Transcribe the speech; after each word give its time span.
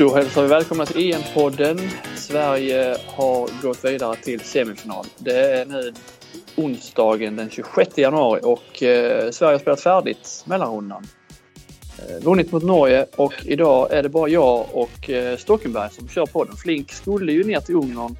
Då 0.00 0.14
hälsar 0.14 0.42
vi 0.42 0.48
välkomna 0.48 0.86
till 0.86 1.14
EM-podden. 1.14 1.78
Sverige 2.16 2.96
har 3.06 3.62
gått 3.62 3.84
vidare 3.84 4.16
till 4.16 4.40
semifinal. 4.40 5.06
Det 5.18 5.60
är 5.60 5.66
nu 5.66 5.92
onsdagen 6.56 7.36
den 7.36 7.50
26 7.50 7.98
januari 7.98 8.40
och 8.44 8.82
eh, 8.82 9.30
Sverige 9.30 9.54
har 9.54 9.58
spelat 9.58 9.80
färdigt 9.80 10.44
mellanrundan. 10.46 11.06
Eh, 11.98 12.24
vunnit 12.24 12.52
mot 12.52 12.62
Norge 12.62 13.06
och 13.16 13.34
idag 13.44 13.92
är 13.92 14.02
det 14.02 14.08
bara 14.08 14.28
jag 14.28 14.66
och 14.72 15.10
eh, 15.10 15.36
Stockenberg 15.36 15.90
som 15.90 16.08
kör 16.08 16.26
podden. 16.26 16.56
Flink 16.56 16.92
skulle 16.92 17.32
ju 17.32 17.44
ner 17.44 17.60
till 17.60 17.74
Ungern 17.76 18.16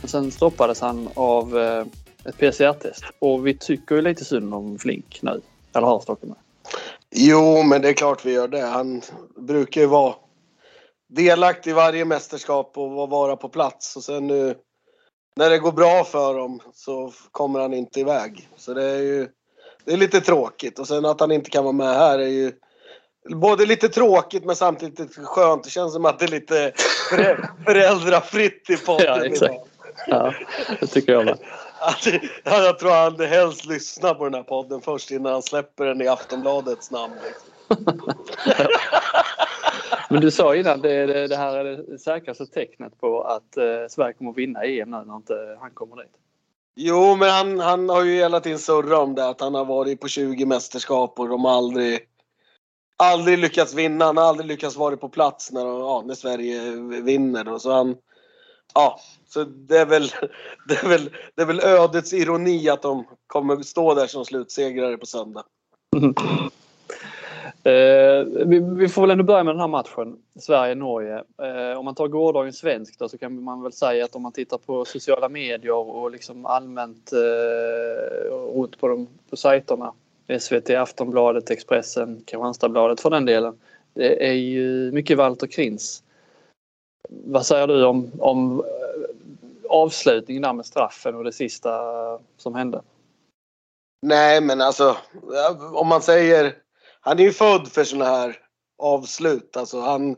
men 0.00 0.08
sen 0.08 0.30
stoppades 0.30 0.80
han 0.80 1.08
av 1.14 1.58
eh, 1.58 1.86
ett 2.24 2.38
PCR-test 2.38 3.04
och 3.18 3.46
vi 3.46 3.54
tycker 3.54 3.94
ju 3.94 4.02
lite 4.02 4.24
synd 4.24 4.54
om 4.54 4.78
Flink 4.78 5.18
nu. 5.22 5.40
Eller 5.74 5.86
hur 5.86 5.98
Stockenberg? 5.98 6.40
Jo, 7.10 7.62
men 7.62 7.82
det 7.82 7.88
är 7.88 7.92
klart 7.92 8.24
vi 8.24 8.32
gör 8.32 8.48
det. 8.48 8.62
Han 8.62 9.02
brukar 9.36 9.80
ju 9.80 9.86
vara 9.86 10.14
delaktig 11.14 11.70
i 11.70 11.74
varje 11.74 12.04
mästerskap 12.04 12.78
och 12.78 13.10
vara 13.10 13.36
på 13.36 13.48
plats. 13.48 13.96
Och 13.96 14.02
sen 14.02 14.26
nu 14.26 14.54
när 15.36 15.50
det 15.50 15.58
går 15.58 15.72
bra 15.72 16.04
för 16.04 16.34
dem 16.34 16.60
så 16.74 17.12
kommer 17.30 17.60
han 17.60 17.74
inte 17.74 18.00
iväg. 18.00 18.48
Så 18.56 18.74
det 18.74 18.84
är 18.84 19.02
ju 19.02 19.28
det 19.84 19.92
är 19.92 19.96
lite 19.96 20.20
tråkigt. 20.20 20.78
Och 20.78 20.88
sen 20.88 21.04
att 21.04 21.20
han 21.20 21.32
inte 21.32 21.50
kan 21.50 21.64
vara 21.64 21.72
med 21.72 21.94
här 21.94 22.18
är 22.18 22.28
ju 22.28 22.52
både 23.34 23.66
lite 23.66 23.88
tråkigt 23.88 24.44
men 24.44 24.56
samtidigt 24.56 24.98
lite 24.98 25.20
skönt. 25.20 25.64
Det 25.64 25.70
känns 25.70 25.92
som 25.92 26.04
att 26.04 26.18
det 26.18 26.24
är 26.24 26.28
lite 26.28 26.72
föräldrafritt 27.64 28.70
i 28.70 28.76
podden 28.76 29.06
Ja, 29.18 29.24
exakt. 29.24 29.54
Ja, 30.06 30.34
det 30.80 30.86
tycker 30.86 31.12
jag 31.12 31.24
med. 31.24 31.38
Jag 32.44 32.78
tror 32.78 32.90
han 32.90 33.20
helst 33.28 33.64
lyssnar 33.64 34.14
på 34.14 34.24
den 34.24 34.34
här 34.34 34.42
podden 34.42 34.80
först 34.80 35.10
innan 35.10 35.32
han 35.32 35.42
släpper 35.42 35.86
den 35.86 36.02
i 36.02 36.08
Aftonbladets 36.08 36.90
namn. 36.90 37.14
Liksom. 37.24 37.53
Men 40.10 40.20
du 40.20 40.30
sa 40.30 40.56
innan 40.56 40.80
det, 40.80 41.06
det, 41.06 41.26
det 41.28 41.36
här 41.36 41.56
är 41.56 41.64
det 41.64 41.98
säkraste 41.98 42.46
tecknet 42.46 43.00
på 43.00 43.22
att 43.22 43.56
eh, 43.56 43.64
Sverige 43.90 44.12
kommer 44.12 44.30
att 44.30 44.38
vinna 44.38 44.64
EM 44.64 44.90
nu 44.90 45.04
när 45.06 45.16
inte 45.16 45.56
han 45.60 45.70
kommer 45.70 45.96
dit. 45.96 46.12
Jo, 46.76 47.16
men 47.16 47.30
han, 47.30 47.60
han 47.60 47.88
har 47.88 48.04
ju 48.04 48.14
hela 48.16 48.40
tiden 48.40 48.58
surrat 48.58 48.98
om 48.98 49.14
det 49.14 49.28
att 49.28 49.40
han 49.40 49.54
har 49.54 49.64
varit 49.64 50.00
på 50.00 50.08
20 50.08 50.46
mästerskap 50.46 51.18
och 51.18 51.28
de 51.28 51.44
har 51.44 51.52
aldrig, 51.52 52.00
aldrig 52.96 53.38
lyckats 53.38 53.74
vinna. 53.74 54.04
Han 54.04 54.16
har 54.16 54.24
aldrig 54.24 54.46
lyckats 54.46 54.76
vara 54.76 54.96
på 54.96 55.08
plats 55.08 55.52
när, 55.52 55.60
ja, 55.60 56.02
när 56.06 56.14
Sverige 56.14 56.60
vinner. 57.02 57.44
Då. 57.44 57.58
Så 57.58 57.72
han, 57.72 57.96
ja, 58.74 59.00
så 59.28 59.44
det 59.44 59.78
är, 59.78 59.86
väl, 59.86 60.02
det, 60.68 60.74
är 60.74 60.88
väl, 60.88 61.10
det 61.34 61.42
är 61.42 61.46
väl 61.46 61.60
ödets 61.60 62.12
ironi 62.12 62.68
att 62.68 62.82
de 62.82 63.04
kommer 63.26 63.62
stå 63.62 63.94
där 63.94 64.06
som 64.06 64.24
slutsegrare 64.24 64.96
på 64.96 65.06
söndag. 65.06 65.44
Eh, 67.66 68.24
vi, 68.46 68.58
vi 68.58 68.88
får 68.88 69.02
väl 69.02 69.10
ändå 69.10 69.24
börja 69.24 69.44
med 69.44 69.54
den 69.54 69.60
här 69.60 69.68
matchen, 69.68 70.16
Sverige-Norge. 70.38 71.24
Eh, 71.42 71.78
om 71.78 71.84
man 71.84 71.94
tar 71.94 72.08
gårdagen 72.08 72.52
svensk 72.52 72.98
då 72.98 73.08
så 73.08 73.18
kan 73.18 73.42
man 73.42 73.62
väl 73.62 73.72
säga 73.72 74.04
att 74.04 74.16
om 74.16 74.22
man 74.22 74.32
tittar 74.32 74.58
på 74.58 74.84
sociala 74.84 75.28
medier 75.28 75.72
och 75.72 76.10
liksom 76.10 76.46
allmänt 76.46 77.12
eh, 77.12 78.34
runt 78.54 78.80
på, 78.80 78.88
de, 78.88 79.08
på 79.30 79.36
sajterna, 79.36 79.92
SVT, 80.40 80.70
Aftonbladet, 80.70 81.50
Expressen, 81.50 82.16
Kristianstadsbladet 82.16 83.00
för 83.00 83.10
den 83.10 83.24
delen. 83.24 83.58
Det 83.94 84.28
är 84.28 84.34
ju 84.34 84.92
mycket 84.92 85.18
Walter 85.18 85.46
Krins. 85.46 86.02
Vad 87.08 87.46
säger 87.46 87.66
du 87.66 87.84
om, 87.84 88.10
om 88.18 88.60
eh, 88.60 88.64
avslutningen 89.68 90.42
där 90.42 90.52
med 90.52 90.66
straffen 90.66 91.14
och 91.14 91.24
det 91.24 91.32
sista 91.32 91.80
som 92.36 92.54
hände? 92.54 92.82
Nej, 94.02 94.40
men 94.40 94.60
alltså 94.60 94.96
om 95.72 95.88
man 95.88 96.02
säger 96.02 96.63
han 97.04 97.18
är 97.18 97.22
ju 97.22 97.32
född 97.32 97.68
för 97.68 97.84
sådana 97.84 98.10
här 98.10 98.36
avslut. 98.78 99.56
Alltså 99.56 99.80
han, 99.80 100.10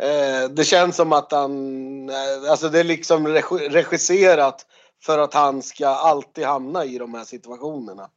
eh, 0.00 0.50
det 0.50 0.64
känns 0.64 0.96
som 0.96 1.12
att 1.12 1.32
han, 1.32 2.08
eh, 2.08 2.50
alltså 2.50 2.68
det 2.68 2.80
är 2.80 2.84
liksom 2.84 3.26
regisserat 3.26 4.66
för 5.02 5.18
att 5.18 5.34
han 5.34 5.62
ska 5.62 5.88
alltid 5.88 6.44
hamna 6.44 6.84
i 6.84 6.98
de 6.98 7.14
här 7.14 7.24
situationerna. 7.24 8.10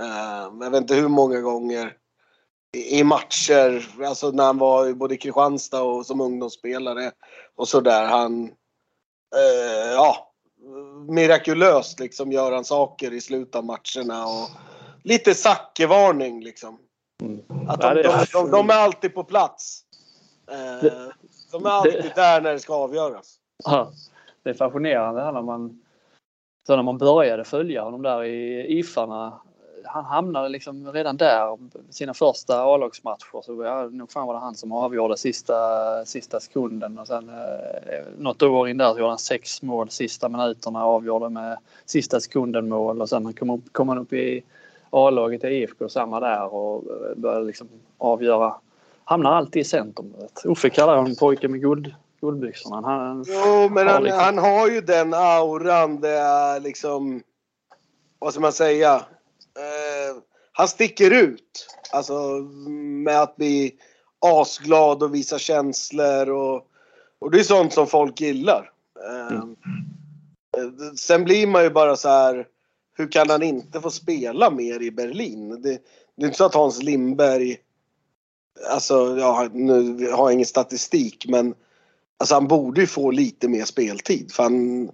Eh, 0.00 0.50
jag 0.60 0.70
vet 0.70 0.80
inte 0.80 0.94
hur 0.94 1.08
många 1.08 1.40
gånger 1.40 1.92
i, 2.76 2.98
i 2.98 3.04
matcher, 3.04 4.02
alltså 4.04 4.30
när 4.30 4.44
han 4.44 4.58
var 4.58 4.86
i 4.86 4.94
både 4.94 5.16
Kristianstad 5.16 5.82
och 5.82 6.06
som 6.06 6.20
ungdomsspelare 6.20 7.12
och 7.56 7.68
sådär. 7.68 8.04
Han, 8.04 8.44
eh, 9.36 9.92
ja, 9.92 10.32
mirakulöst 11.08 12.00
liksom 12.00 12.32
gör 12.32 12.52
han 12.52 12.64
saker 12.64 13.12
i 13.12 13.20
slutet 13.20 13.54
av 13.54 13.64
matcherna 13.64 14.26
och 14.26 14.48
lite 15.04 15.34
Zacke-varning 15.34 16.44
liksom. 16.44 16.78
Att 17.68 17.80
de, 17.80 17.94
de, 17.94 18.26
de, 18.32 18.50
de 18.50 18.70
är 18.70 18.74
alltid 18.74 19.14
på 19.14 19.24
plats. 19.24 19.82
Eh, 20.50 20.90
de 21.52 21.66
är 21.66 21.70
alltid 21.70 22.12
där 22.14 22.40
när 22.40 22.52
det 22.52 22.58
ska 22.58 22.74
avgöras. 22.74 23.36
Ja, 23.64 23.90
det 24.42 24.50
är 24.50 24.54
fascinerande 24.54 25.22
här 25.22 25.32
när 25.32 25.42
man, 25.42 25.82
så 26.66 26.76
när 26.76 26.82
man 26.82 26.98
började 26.98 27.44
följa 27.44 27.82
honom 27.82 28.02
där 28.02 28.24
i 28.24 28.66
IFarna. 28.78 29.40
Han 29.84 30.04
hamnade 30.04 30.48
liksom 30.48 30.92
redan 30.92 31.16
där 31.16 31.58
sina 31.90 32.14
första 32.14 32.62
A-lagsmatcher. 32.62 33.42
Så 33.42 33.64
ja, 33.64 33.82
nog 33.82 34.12
fan 34.12 34.26
var 34.26 34.34
det 34.34 34.40
han 34.40 34.54
som 34.54 34.72
avgjorde 34.72 35.16
sista, 35.16 35.54
sista 36.04 36.40
sekunden. 36.40 36.98
Och 36.98 37.06
sen 37.06 37.28
eh, 37.28 38.06
något 38.18 38.42
år 38.42 38.68
in 38.68 38.76
där 38.76 38.92
så 38.92 38.98
gjorde 38.98 39.10
han 39.10 39.18
sex 39.18 39.62
mål 39.62 39.90
sista 39.90 40.28
minuterna 40.28 40.84
avgjorde 40.84 41.28
med 41.28 41.58
sista 41.84 42.20
sekunden 42.20 42.68
mål. 42.68 43.00
Och 43.02 43.08
sen 43.08 43.32
kom, 43.32 43.50
upp, 43.50 43.72
kom 43.72 43.88
han 43.88 43.98
upp 43.98 44.12
i 44.12 44.44
A-laget 44.90 45.44
i 45.44 45.48
IFK 45.48 45.88
samma 45.88 46.20
där 46.20 46.54
och 46.54 46.76
eh, 46.76 47.16
började 47.16 47.44
liksom 47.44 47.68
avgöra. 47.98 48.54
Hamnar 49.04 49.32
alltid 49.32 49.60
i 49.60 49.64
centrum. 49.64 50.14
Uffe 50.44 50.70
kallar 50.70 50.96
honom 50.96 51.14
pojken 51.16 51.50
med 51.50 51.60
guld, 51.60 51.94
guldbyxorna. 52.20 52.80
Han, 52.88 53.24
Jo, 53.28 53.68
men 53.68 53.86
Ja, 53.86 53.92
han, 53.92 54.02
liksom. 54.02 54.20
han 54.20 54.38
har 54.38 54.70
ju 54.70 54.80
den 54.80 55.14
auran. 55.14 56.00
Det 56.00 56.10
är 56.18 56.60
liksom, 56.60 57.22
vad 58.18 58.32
ska 58.32 58.40
man 58.40 58.52
säga? 58.52 58.94
Eh, 58.94 60.16
han 60.52 60.68
sticker 60.68 61.10
ut. 61.10 61.68
Alltså 61.92 62.14
med 63.04 63.22
att 63.22 63.36
bli 63.36 63.74
asglad 64.18 65.02
och 65.02 65.14
visa 65.14 65.38
känslor 65.38 66.30
och, 66.30 66.66
och 67.18 67.30
det 67.30 67.38
är 67.38 67.44
sånt 67.44 67.72
som 67.72 67.86
folk 67.86 68.20
gillar. 68.20 68.70
Eh, 69.08 69.36
eh, 69.36 70.94
Sen 70.96 71.24
blir 71.24 71.46
man 71.46 71.62
ju 71.62 71.70
bara 71.70 71.96
så 71.96 72.08
här. 72.08 72.46
Hur 72.96 73.12
kan 73.12 73.30
han 73.30 73.42
inte 73.42 73.80
få 73.80 73.90
spela 73.90 74.50
mer 74.50 74.82
i 74.82 74.90
Berlin? 74.90 75.62
Det, 75.62 75.78
det 76.16 76.22
är 76.22 76.26
inte 76.26 76.38
så 76.38 76.44
att 76.44 76.54
Hans 76.54 76.82
Lindberg 76.82 77.56
Alltså, 78.70 79.16
ja, 79.18 79.48
nu 79.52 80.10
har 80.10 80.24
jag 80.24 80.32
ingen 80.32 80.46
statistik 80.46 81.26
men 81.28 81.54
Alltså 82.18 82.34
han 82.34 82.48
borde 82.48 82.80
ju 82.80 82.86
få 82.86 83.10
lite 83.10 83.48
mer 83.48 83.64
speltid. 83.64 84.32
För 84.32 84.42
han, 84.42 84.90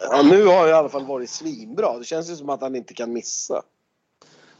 ja, 0.00 0.22
nu 0.22 0.46
har 0.46 0.60
han 0.60 0.68
i 0.68 0.72
alla 0.72 0.88
fall 0.88 1.06
varit 1.06 1.30
svinbra. 1.30 1.98
Det 1.98 2.04
känns 2.04 2.30
ju 2.30 2.36
som 2.36 2.50
att 2.50 2.60
han 2.60 2.76
inte 2.76 2.94
kan 2.94 3.12
missa. 3.12 3.62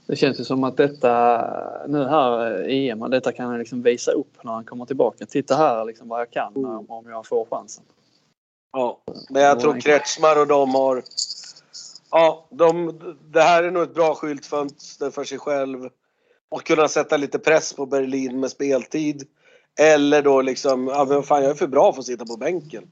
Det 0.06 0.16
känns 0.16 0.40
ju 0.40 0.44
som 0.44 0.64
att 0.64 0.76
detta 0.76 1.40
nu 1.88 2.04
här 2.04 2.60
eh, 2.68 2.90
EM, 2.90 3.10
detta 3.10 3.32
kan 3.32 3.50
han 3.50 3.58
liksom 3.58 3.82
visa 3.82 4.12
upp 4.12 4.44
när 4.44 4.52
han 4.52 4.64
kommer 4.64 4.86
tillbaka. 4.86 5.26
Titta 5.26 5.56
här 5.56 5.84
liksom 5.84 6.08
vad 6.08 6.20
jag 6.20 6.30
kan 6.30 6.64
om 6.88 7.04
jag 7.08 7.26
får 7.26 7.46
chansen. 7.50 7.84
Ja. 8.72 9.00
Men 9.30 9.42
jag 9.42 9.60
tror 9.60 9.80
Kretschmar 9.80 10.40
och 10.40 10.46
de 10.46 10.74
har... 10.74 11.02
Ja, 12.12 12.48
de, 12.50 13.00
det 13.30 13.42
här 13.42 13.62
är 13.62 13.70
nog 13.70 13.82
ett 13.82 13.94
bra 13.94 14.14
skyltfönster 14.14 15.10
för 15.10 15.24
sig 15.24 15.38
själv. 15.38 15.88
Och 16.48 16.64
kunna 16.64 16.88
sätta 16.88 17.16
lite 17.16 17.38
press 17.38 17.72
på 17.72 17.86
Berlin 17.86 18.40
med 18.40 18.50
speltid. 18.50 19.28
Eller 19.78 20.22
då 20.22 20.42
liksom, 20.42 20.86
ja 20.86 21.04
men 21.04 21.22
fan 21.22 21.42
jag 21.42 21.50
är 21.50 21.54
för 21.54 21.66
bra 21.66 21.92
för 21.92 22.00
att 22.00 22.06
sitta 22.06 22.26
på 22.26 22.36
bänken. 22.36 22.84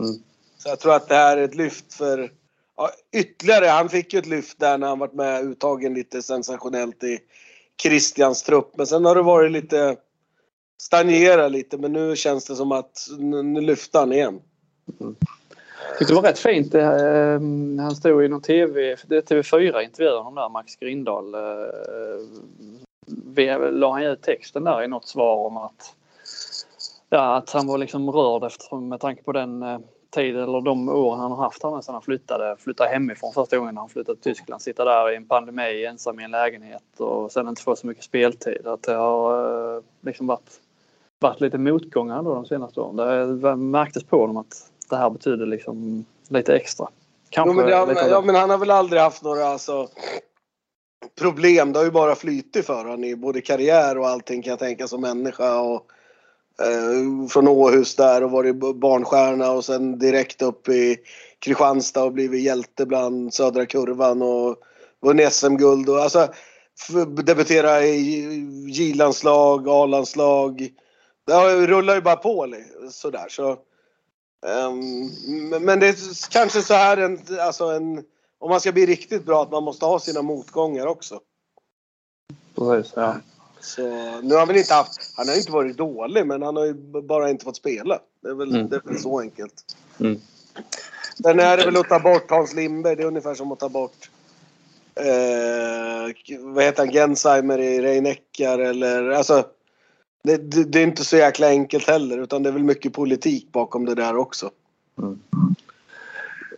Mm. 0.00 0.14
Så 0.58 0.68
jag 0.68 0.80
tror 0.80 0.94
att 0.94 1.08
det 1.08 1.14
här 1.14 1.36
är 1.36 1.42
ett 1.42 1.54
lyft 1.54 1.94
för... 1.94 2.32
Ja, 2.76 2.90
ytterligare, 3.12 3.66
han 3.66 3.88
fick 3.88 4.12
ju 4.12 4.18
ett 4.18 4.26
lyft 4.26 4.58
där 4.58 4.78
när 4.78 4.88
han 4.88 4.98
varit 4.98 5.14
med 5.14 5.44
uttagen 5.44 5.94
lite 5.94 6.22
sensationellt 6.22 7.04
i 7.04 7.18
Christians 7.82 8.42
trupp. 8.42 8.76
Men 8.76 8.86
sen 8.86 9.04
har 9.04 9.14
det 9.14 9.22
varit 9.22 9.52
lite... 9.52 9.96
Stagnera 10.82 11.48
lite 11.48 11.78
men 11.78 11.92
nu 11.92 12.16
känns 12.16 12.44
det 12.44 12.56
som 12.56 12.72
att 12.72 13.08
nu, 13.18 13.60
lyfter 13.60 13.98
han 13.98 14.12
igen. 14.12 14.40
Tyckte 15.98 16.14
det 16.14 16.20
var 16.20 16.28
rätt 16.28 16.38
fint. 16.38 16.74
eh, 16.74 17.82
Han 17.84 17.96
stod 17.96 18.24
i 18.24 18.28
någon 18.28 18.42
TV, 18.42 18.94
TV4 18.94 19.80
intervjuade 19.80 20.18
honom 20.18 20.34
där, 20.34 20.48
Max 20.48 20.76
Grindahl. 20.76 21.34
eh, 21.34 21.40
eh 21.40 22.20
vi- 23.26 23.70
La 23.70 23.92
han 23.92 24.02
ut 24.02 24.22
texten 24.22 24.64
där 24.64 24.82
i 24.82 24.88
något 24.88 25.08
svar 25.08 25.46
om 25.46 25.56
att, 25.56 25.94
ja, 27.08 27.36
att 27.36 27.50
han 27.50 27.66
var 27.66 27.78
liksom 27.78 28.10
rörd 28.10 28.44
efter, 28.44 28.76
med 28.76 29.00
tanke 29.00 29.22
på 29.22 29.32
den 29.32 29.62
eh, 29.62 29.78
tid 30.10 30.36
eller 30.36 30.60
de 30.60 30.88
åren 30.88 31.20
han 31.20 31.30
har 31.30 31.42
haft 31.44 31.62
här 31.62 31.80
sedan 31.80 31.94
han 31.94 32.02
flyttade, 32.02 32.56
flyttade 32.58 32.90
hemifrån 32.90 33.32
första 33.32 33.58
gången 33.58 33.74
när 33.74 33.82
han 33.82 33.88
flyttade 33.88 34.20
till 34.20 34.34
Tyskland. 34.34 34.62
Sitta 34.62 34.84
där 34.84 35.12
i 35.12 35.16
en 35.16 35.26
pandemi 35.26 35.84
ensam 35.84 36.20
i 36.20 36.24
en 36.24 36.30
lägenhet 36.30 37.00
och 37.00 37.32
sen 37.32 37.48
inte 37.48 37.62
få 37.62 37.76
så 37.76 37.86
mycket 37.86 38.04
speltid. 38.04 38.66
Att 38.66 38.82
det 38.82 38.94
har 38.94 39.76
eh, 39.76 39.82
liksom 40.00 40.26
varit, 40.26 40.60
varit 41.18 41.40
lite 41.40 41.58
motgångar 41.58 42.22
då 42.22 42.34
de 42.34 42.46
senaste 42.46 42.80
åren. 42.80 42.96
Det 42.96 43.48
eh, 43.48 43.56
märktes 43.56 44.04
på 44.04 44.20
honom 44.20 44.36
att 44.36 44.70
det 44.90 44.96
här 44.96 45.10
betyder 45.10 45.46
liksom 45.46 46.04
lite 46.28 46.56
extra. 46.56 46.88
Kanske 47.30 47.50
Jo, 47.50 47.56
men, 47.56 47.66
det 47.66 47.76
har, 47.76 47.86
lite 47.86 48.06
ja, 48.10 48.20
men 48.20 48.34
han 48.34 48.50
har 48.50 48.58
väl 48.58 48.70
aldrig 48.70 49.02
haft 49.02 49.22
några 49.22 49.44
alltså, 49.44 49.88
problem. 51.18 51.72
Det 51.72 51.78
har 51.78 51.84
ju 51.84 51.90
bara 51.90 52.14
flyttit 52.14 52.66
för 52.66 52.84
honom 52.84 53.04
i 53.04 53.16
både 53.16 53.40
karriär 53.40 53.98
och 53.98 54.08
allting 54.08 54.42
kan 54.42 54.50
jag 54.50 54.58
tänka 54.58 54.88
som 54.88 55.00
människa. 55.00 55.60
Och, 55.60 55.86
eh, 56.62 57.28
från 57.28 57.48
Åhus 57.48 57.96
där 57.96 58.22
och 58.22 58.30
varit 58.30 58.56
barnstjärna 58.56 59.50
och 59.50 59.64
sen 59.64 59.98
direkt 59.98 60.42
upp 60.42 60.68
i 60.68 60.96
Kristianstad 61.38 62.04
och 62.04 62.12
blivit 62.12 62.42
hjälte 62.42 62.86
bland 62.86 63.34
södra 63.34 63.66
kurvan 63.66 64.22
och 64.22 64.56
vunnit 65.02 65.32
SM-guld 65.32 65.88
och 65.88 65.98
alltså 65.98 66.28
debutera 67.24 67.82
i 67.82 68.26
J-landslag, 68.66 69.68
A-landslag. 69.68 70.68
Det 71.26 71.66
rullar 71.66 71.94
ju 71.94 72.00
bara 72.00 72.16
på 72.16 72.54
sådär 72.90 73.26
så. 73.28 73.58
Um, 74.42 75.64
men 75.64 75.80
det 75.80 75.88
är 75.88 76.30
kanske 76.30 76.62
så 76.62 76.74
här 76.74 76.96
en, 76.96 77.20
alltså 77.40 77.64
en, 77.64 78.04
om 78.38 78.50
man 78.50 78.60
ska 78.60 78.72
bli 78.72 78.86
riktigt 78.86 79.24
bra 79.24 79.42
att 79.42 79.50
man 79.50 79.62
måste 79.62 79.84
ha 79.84 79.98
sina 79.98 80.22
motgångar 80.22 80.86
också. 80.86 81.20
Precis, 82.54 82.92
ja. 82.96 83.16
Så, 83.60 83.82
nu 84.22 84.30
har 84.30 84.38
han 84.38 84.48
väl 84.48 84.56
inte 84.56 84.74
haft, 84.74 85.12
han 85.16 85.28
har 85.28 85.36
inte 85.36 85.52
varit 85.52 85.76
dålig 85.76 86.26
men 86.26 86.42
han 86.42 86.56
har 86.56 86.64
ju 86.64 86.74
bara 87.02 87.30
inte 87.30 87.44
fått 87.44 87.56
spela. 87.56 88.00
Det 88.22 88.28
är 88.28 88.34
väl, 88.34 88.54
mm. 88.54 88.68
det 88.68 88.76
är 88.76 88.80
väl 88.84 88.98
så 88.98 89.20
enkelt. 89.20 89.76
Mm. 90.00 90.20
Sen 91.22 91.40
är 91.40 91.56
det 91.56 91.64
väl 91.64 91.76
att 91.76 91.88
ta 91.88 91.98
bort 91.98 92.30
Hans 92.30 92.54
Lindberg. 92.54 92.96
Det 92.96 93.02
är 93.02 93.06
ungefär 93.06 93.34
som 93.34 93.52
att 93.52 93.58
ta 93.58 93.68
bort 93.68 94.10
eh, 94.94 96.38
vad 96.40 96.64
heter 96.64 96.78
han, 96.78 96.92
Gensheimer 96.92 97.58
i 97.58 97.80
Reineckar 97.82 98.58
eller 98.58 99.10
alltså. 99.10 99.44
Det, 100.22 100.36
det, 100.36 100.64
det, 100.64 100.78
är 100.78 100.82
inte 100.82 101.04
så 101.04 101.16
jäkla 101.16 101.48
enkelt 101.48 101.86
heller 101.86 102.18
utan 102.18 102.42
det 102.42 102.48
är 102.48 102.52
väl 102.52 102.62
mycket 102.62 102.92
politik 102.92 103.52
bakom 103.52 103.84
det 103.84 103.94
där 103.94 104.16
också. 104.16 104.50
Mm. 104.98 105.20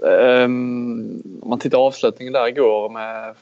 Um, 0.03 1.23
om 1.43 1.50
man 1.50 1.59
tittar 1.59 1.79
avslutningen 1.79 2.32
där 2.32 2.49
igår 2.49 2.88
med 2.88 3.35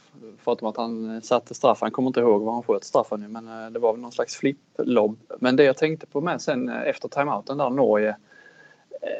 förutom 0.44 0.68
att 0.68 0.76
han 0.76 1.22
satte 1.22 1.54
straff, 1.54 1.78
han 1.80 1.90
kommer 1.90 2.06
inte 2.08 2.20
ihåg 2.20 2.42
vad 2.42 2.54
han 2.54 2.62
sköt 2.62 2.84
straffen 2.84 3.20
nu 3.20 3.28
men 3.28 3.48
eh, 3.48 3.70
det 3.70 3.78
var 3.78 3.92
väl 3.92 4.00
någon 4.00 4.12
slags 4.12 4.36
flipplobb. 4.36 5.18
Men 5.38 5.56
det 5.56 5.64
jag 5.64 5.76
tänkte 5.76 6.06
på 6.06 6.20
med 6.20 6.42
sen 6.42 6.68
eh, 6.68 6.82
efter 6.82 7.08
timeouten 7.08 7.58
där 7.58 7.70
Norge 7.70 8.16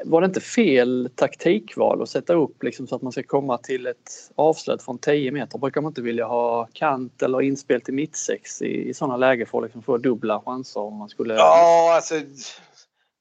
var 0.05 0.21
det 0.21 0.25
inte 0.25 0.41
fel 0.41 1.11
taktikval 1.15 2.03
att 2.03 2.09
sätta 2.09 2.35
upp 2.35 2.63
liksom 2.63 2.87
så 2.87 2.97
att 2.97 3.03
man 3.03 3.13
ska 3.13 3.23
komma 3.23 3.59
till 3.59 3.87
ett 3.87 4.31
avslut 4.35 4.83
från 4.83 4.99
10 4.99 5.33
meter? 5.33 5.59
Brukar 5.59 5.81
man 5.81 5.91
inte 5.91 6.03
vilja 6.03 6.27
ha 6.27 6.69
kant 6.73 7.23
eller 7.23 7.43
inspel 7.43 7.81
till 7.81 7.95
mittsex 7.95 8.63
i, 8.63 8.89
i 8.89 8.95
sådana 8.95 9.17
lägen 9.17 9.47
för 9.47 9.59
att 9.59 9.65
liksom 9.65 9.83
få 9.83 9.99
dubbla 9.99 10.41
chanser 10.41 10.81
om 10.81 10.97
man 10.97 11.09
skulle... 11.09 11.35
Ja, 11.35 11.93
alltså 11.95 12.15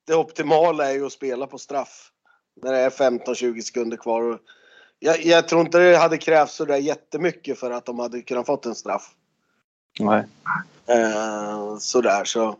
det 0.07 0.15
optimala 0.15 0.89
är 0.89 0.93
ju 0.93 1.05
att 1.05 1.11
spela 1.11 1.47
på 1.47 1.57
straff 1.57 2.11
när 2.61 2.71
det 2.71 2.79
är 2.79 2.89
15-20 2.89 3.61
sekunder 3.61 3.97
kvar. 3.97 4.39
Jag, 4.99 5.25
jag 5.25 5.47
tror 5.47 5.61
inte 5.61 5.79
det 5.79 5.97
hade 5.97 6.17
krävts 6.17 6.55
sådär 6.55 6.77
jättemycket 6.77 7.59
för 7.59 7.71
att 7.71 7.85
de 7.85 7.99
hade 7.99 8.21
kunnat 8.21 8.45
fått 8.45 8.65
en 8.65 8.75
straff. 8.75 9.11
Nej. 9.99 10.23
Eh, 10.87 11.77
sådär 11.77 12.23
så. 12.23 12.55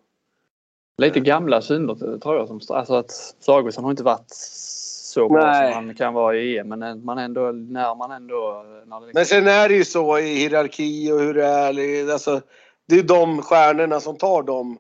Lite 1.00 1.20
gamla 1.20 1.62
synder 1.62 2.18
tror 2.20 2.36
jag. 2.36 2.48
Som, 2.48 2.62
alltså 2.70 2.96
att 2.96 3.12
Sagosen 3.40 3.84
har 3.84 3.92
inte 3.92 4.04
varit 4.04 4.26
så 4.30 5.30
bra 5.30 5.46
Nej. 5.46 5.74
som 5.74 5.86
han 5.86 5.96
kan 5.96 6.14
vara 6.14 6.36
i 6.36 6.58
EM. 6.58 6.68
Men 6.68 7.06
man 7.06 7.18
ändå, 7.18 7.52
när 7.52 7.96
man 7.96 8.12
ändå... 8.12 8.66
När 8.86 9.00
liksom... 9.00 9.12
Men 9.14 9.26
sen 9.26 9.48
är 9.48 9.70
det 9.70 9.76
ju 9.76 9.86
så 9.86 10.20
i 10.20 10.36
hierarki 10.36 11.12
och 11.12 11.20
hur 11.20 11.34
det 11.34 11.46
är. 11.46 12.12
Alltså, 12.14 12.42
det 12.88 13.00
är 13.00 13.04
de 13.04 13.42
stjärnorna 13.42 14.00
som 14.00 14.18
tar 14.18 14.44
de 14.44 14.78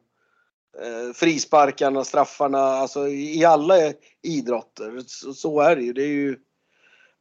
eh, 0.82 1.14
frisparkarna, 1.14 2.04
straffarna, 2.04 2.60
alltså 2.60 3.08
i, 3.08 3.40
i 3.40 3.46
alla 3.46 3.76
idrotter. 4.24 5.04
Så, 5.08 5.34
så, 5.34 5.62
är 5.62 5.76
det 5.76 5.82
ju. 5.82 5.94
Det 5.94 6.04
är 6.04 6.08
ju... 6.08 6.38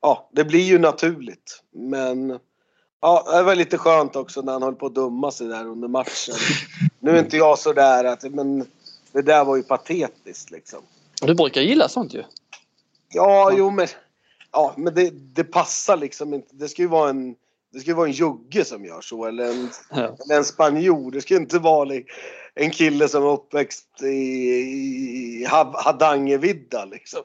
Ja, 0.00 0.30
det 0.32 0.44
blir 0.44 0.62
ju 0.62 0.78
naturligt. 0.78 1.62
Men 1.72 2.38
Ja, 3.00 3.24
det 3.32 3.42
var 3.42 3.54
lite 3.54 3.78
skönt 3.78 4.16
också 4.16 4.42
när 4.42 4.52
han 4.52 4.62
höll 4.62 4.74
på 4.74 4.86
att 4.86 4.94
dumma 4.94 5.30
sig 5.30 5.48
där 5.48 5.66
under 5.66 5.88
matchen. 5.88 6.34
Nu 7.00 7.10
är 7.10 7.18
inte 7.18 7.36
jag 7.36 7.58
så 7.58 7.72
där 7.72 8.04
att, 8.04 8.22
men 8.22 8.66
det 9.12 9.22
där 9.22 9.44
var 9.44 9.56
ju 9.56 9.62
patetiskt 9.62 10.50
liksom. 10.50 10.82
Du 11.22 11.34
brukar 11.34 11.60
gilla 11.60 11.88
sånt 11.88 12.14
ju. 12.14 12.24
Ja, 13.08 13.52
jo 13.56 13.70
men. 13.70 13.86
Ja, 14.52 14.74
men 14.76 14.94
det, 14.94 15.10
det 15.10 15.44
passar 15.44 15.96
liksom 15.96 16.34
inte. 16.34 16.48
Det 16.56 16.68
ska 16.68 16.82
ju 16.82 16.88
vara 16.88 17.10
en 17.10 17.36
det 17.72 17.80
ska 17.80 17.90
ju 17.90 17.94
vara 17.94 18.06
en 18.06 18.12
jugge 18.12 18.64
som 18.64 18.84
gör 18.84 19.00
så 19.00 19.24
eller 19.24 19.44
en, 19.44 19.68
ja. 19.90 20.16
eller 20.24 20.36
en 20.36 20.44
spanjor. 20.44 21.10
Det 21.10 21.20
ska 21.20 21.36
inte 21.36 21.58
vara 21.58 22.00
en 22.54 22.70
kille 22.70 23.08
som 23.08 23.22
är 23.22 23.30
uppväxt 23.30 24.02
i, 24.02 24.06
i 24.06 25.44
Hardangervidda 25.48 26.84
liksom. 26.84 27.20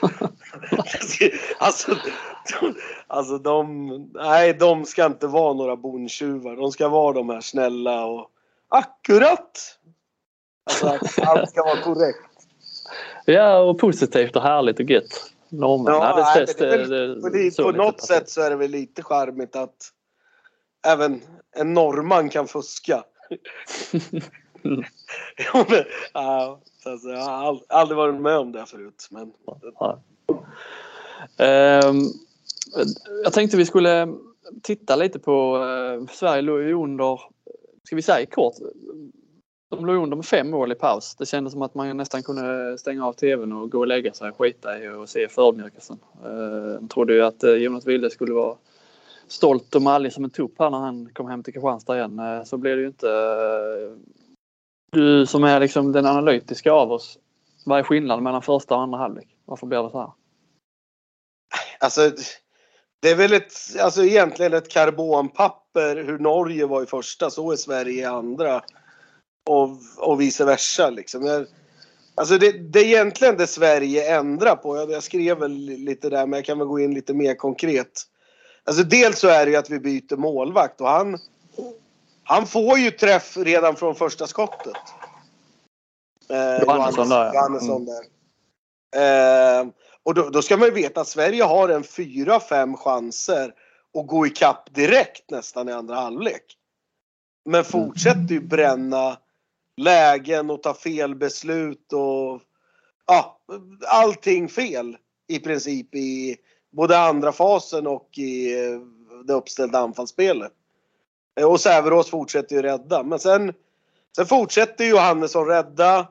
alltså, 1.58 1.96
alltså 3.06 3.38
de, 3.38 3.88
nej 4.14 4.54
de 4.54 4.84
ska 4.84 5.06
inte 5.06 5.26
vara 5.26 5.54
några 5.54 5.76
bondtjuvar. 5.76 6.56
De 6.56 6.72
ska 6.72 6.88
vara 6.88 7.12
de 7.12 7.28
här 7.28 7.40
snälla 7.40 8.04
och 8.04 8.30
akkurat 8.68 9.78
Alltså 10.64 10.86
att 10.86 11.18
allt 11.18 11.50
ska 11.50 11.62
vara 11.62 11.80
korrekt. 11.80 12.18
Ja, 13.24 13.58
och 13.58 13.78
positivt 13.78 14.36
och 14.36 14.42
härligt 14.42 14.80
och 14.80 14.90
gött. 14.90 15.30
Norrmän 15.48 15.94
ja, 15.94 16.04
hade 16.04 16.44
det, 16.44 16.58
det, 16.58 16.86
det, 16.86 17.30
det, 17.30 17.56
På 17.62 17.72
något 17.72 18.00
sätt 18.00 18.30
så 18.30 18.40
är 18.40 18.50
det 18.50 18.56
väl 18.56 18.70
lite 18.70 19.02
charmigt 19.02 19.56
att 19.56 19.76
även 20.86 21.20
en 21.56 21.74
norrman 21.74 22.28
kan 22.28 22.46
fuska. 22.46 23.04
ja, 25.36 25.64
men, 25.68 25.84
ja, 26.12 26.60
alltså, 26.84 27.08
jag 27.08 27.24
har 27.24 27.60
aldrig 27.68 27.96
varit 27.96 28.20
med 28.20 28.38
om 28.38 28.52
det 28.52 28.66
förut. 28.66 29.08
Men... 29.10 29.32
Ja. 29.78 30.02
Um, 31.86 32.12
jag 33.24 33.32
tänkte 33.32 33.56
vi 33.56 33.66
skulle 33.66 34.08
titta 34.62 34.96
lite 34.96 35.18
på 35.18 35.56
uh, 35.56 36.06
Sverige 36.06 36.42
låg 36.42 36.60
ju 36.60 36.74
under, 36.74 37.20
ska 37.84 37.96
vi 37.96 38.02
säga 38.02 38.26
kort, 38.26 38.54
de 39.76 39.86
låg 39.86 40.02
under 40.02 40.16
med 40.16 40.26
fem 40.26 40.50
mål 40.50 40.72
i 40.72 40.74
paus. 40.74 41.14
Det 41.14 41.26
kändes 41.26 41.52
som 41.52 41.62
att 41.62 41.74
man 41.74 41.96
nästan 41.96 42.22
kunde 42.22 42.78
stänga 42.78 43.06
av 43.06 43.12
tvn 43.12 43.52
och 43.52 43.70
gå 43.70 43.78
och 43.78 43.86
lägga 43.86 44.12
sig 44.12 44.30
och 44.30 44.38
skita 44.38 44.78
i 44.78 44.88
och 44.88 45.08
se 45.08 45.28
förödmjukelsen. 45.28 45.98
Jag 46.22 46.72
eh, 46.72 46.86
trodde 46.86 47.14
ju 47.14 47.22
att 47.22 47.44
eh, 47.44 47.50
Jonas 47.50 47.86
Wilde 47.86 48.10
skulle 48.10 48.34
vara 48.34 48.56
stolt 49.28 49.74
och 49.74 49.82
mallig 49.82 50.12
som 50.12 50.24
en 50.24 50.30
tupp 50.30 50.58
här 50.58 50.70
när 50.70 50.78
han 50.78 51.08
kom 51.12 51.28
hem 51.28 51.42
till 51.42 51.52
Kristianstad 51.52 51.96
igen. 51.96 52.18
Eh, 52.18 52.44
så 52.44 52.56
blev 52.56 52.76
det 52.76 52.82
ju 52.82 52.88
inte. 52.88 53.08
Du 54.92 55.26
som 55.26 55.44
är 55.44 55.60
liksom 55.60 55.92
den 55.92 56.06
analytiska 56.06 56.72
av 56.72 56.92
oss. 56.92 57.18
Vad 57.66 57.78
är 57.78 57.82
skillnaden 57.82 58.24
mellan 58.24 58.42
första 58.42 58.74
och 58.74 58.82
andra 58.82 58.98
halvlek? 58.98 59.28
Varför 59.44 59.66
blir 59.66 59.82
det 59.82 59.90
så 59.90 60.00
här? 60.00 60.10
Alltså, 61.80 62.10
det 63.00 63.10
är 63.10 63.16
väl 63.16 63.32
ett, 63.32 63.52
alltså 63.80 64.04
egentligen 64.04 64.54
ett 64.54 64.68
karbonpapper 64.68 65.96
hur 65.96 66.18
Norge 66.18 66.66
var 66.66 66.82
i 66.82 66.86
första, 66.86 67.30
så 67.30 67.52
är 67.52 67.56
Sverige 67.56 68.02
i 68.02 68.04
andra 68.04 68.62
och, 69.44 69.68
och 69.96 70.20
vice 70.20 70.44
versa. 70.44 70.90
Liksom. 70.90 71.26
Jag, 71.26 71.46
alltså 72.14 72.38
det, 72.38 72.52
det 72.52 72.80
är 72.80 72.84
egentligen 72.84 73.36
det 73.36 73.46
Sverige 73.46 74.16
ändrar 74.16 74.56
på. 74.56 74.76
Jag, 74.76 74.90
jag 74.90 75.02
skrev 75.02 75.38
väl 75.38 75.52
lite 75.64 76.08
där 76.08 76.26
men 76.26 76.36
jag 76.36 76.44
kan 76.44 76.58
väl 76.58 76.68
gå 76.68 76.80
in 76.80 76.94
lite 76.94 77.14
mer 77.14 77.34
konkret. 77.34 78.02
Alltså 78.64 78.82
dels 78.82 79.18
så 79.18 79.28
är 79.28 79.46
det 79.46 79.50
ju 79.50 79.56
att 79.56 79.70
vi 79.70 79.78
byter 79.78 80.16
målvakt 80.16 80.80
och 80.80 80.88
han, 80.88 81.18
han 82.24 82.46
får 82.46 82.78
ju 82.78 82.90
träff 82.90 83.36
redan 83.36 83.76
från 83.76 83.94
första 83.94 84.26
skottet. 84.26 84.76
Eh, 86.28 86.62
Johannesson 86.62 87.08
där. 87.08 87.34
Johannesson 87.34 87.82
mm. 87.82 87.86
där. 87.86 88.04
Eh, 88.96 89.66
och 90.02 90.14
då, 90.14 90.30
då, 90.30 90.42
ska 90.42 90.56
man 90.56 90.68
ju 90.68 90.74
veta 90.74 91.00
att 91.00 91.08
Sverige 91.08 91.44
har 91.44 91.68
en 91.68 91.82
4-5 91.82 92.76
chanser 92.76 93.54
att 93.98 94.06
gå 94.06 94.26
ikapp 94.26 94.74
direkt 94.74 95.30
nästan 95.30 95.68
i 95.68 95.72
andra 95.72 95.94
halvlek. 95.94 96.42
Men 97.44 97.64
fortsätter 97.64 98.34
ju 98.34 98.40
bränna 98.40 99.16
lägen 99.76 100.50
och 100.50 100.62
ta 100.62 100.74
fel 100.74 101.14
beslut 101.14 101.92
och 101.92 102.40
ja, 103.06 103.38
allting 103.86 104.48
fel 104.48 104.96
i 105.28 105.38
princip 105.38 105.94
i 105.94 106.36
både 106.72 106.98
andra 106.98 107.32
fasen 107.32 107.86
och 107.86 108.18
i 108.18 108.64
eh, 108.64 108.80
det 109.24 109.32
uppställda 109.32 109.78
anfallsspelet. 109.78 110.52
Eh, 111.40 111.50
och 111.50 111.60
Säverås 111.60 112.10
fortsätter 112.10 112.56
ju 112.56 112.62
rädda. 112.62 113.02
Men 113.02 113.18
sen, 113.18 113.52
sen 114.16 114.26
fortsätter 114.26 114.84
Johannesson 114.84 115.46
rädda. 115.46 116.08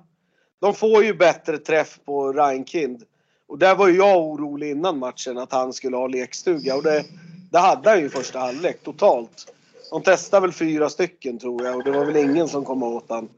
De 0.60 0.74
får 0.74 1.04
ju 1.04 1.14
bättre 1.14 1.58
träff 1.58 2.00
på 2.06 2.34
Reinkind. 2.34 3.04
Och 3.48 3.58
där 3.58 3.76
var 3.76 3.88
ju 3.88 3.98
jag 3.98 4.18
orolig 4.18 4.72
innan 4.72 5.00
matchen 5.00 5.38
att 5.38 5.52
han 5.52 5.74
skulle 5.74 5.98
ha 5.98 6.08
lekstuga. 6.08 6.76
Och 6.76 6.84
det, 6.84 7.06
det 7.52 7.60
hade 7.60 7.90
han 7.90 8.00
ju 8.00 8.06
i 8.06 8.10
första 8.10 8.40
halvlek 8.40 8.84
totalt. 8.84 9.54
De 9.90 10.02
testade 10.02 10.42
väl 10.42 10.54
fyra 10.54 10.90
stycken 10.90 11.40
tror 11.40 11.66
jag 11.66 11.76
och 11.76 11.84
det 11.84 11.92
var 11.92 12.06
väl 12.06 12.16
ingen 12.16 12.48
som 12.48 12.66
kom 12.66 12.84
åt 12.84 13.06
han. 13.10 13.30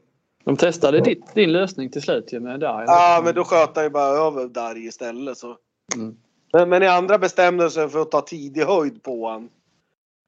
De 0.46 0.58
testade 0.58 1.02
ditt, 1.02 1.34
din 1.34 1.52
lösning 1.52 1.90
till 1.90 2.02
slut 2.02 2.34
ju 2.34 2.40
med 2.40 2.60
Darj? 2.60 2.86
Ja, 2.88 3.22
men 3.24 3.36
då 3.36 3.44
sköt 3.44 3.76
han 3.76 3.84
ju 3.84 3.90
bara 3.90 4.28
över 4.28 4.48
Darj 4.48 4.86
istället. 4.86 5.38
Så. 5.38 5.58
Mm. 5.96 6.16
Men, 6.54 6.70
men 6.70 6.84
i 6.84 6.88
andra 6.88 7.18
bestämde 7.18 7.70
sig 7.70 7.90
för 7.90 8.02
att 8.02 8.12
ta 8.12 8.22
tidig 8.22 8.62
höjd 8.62 9.04
på 9.04 9.30
han. 9.30 9.50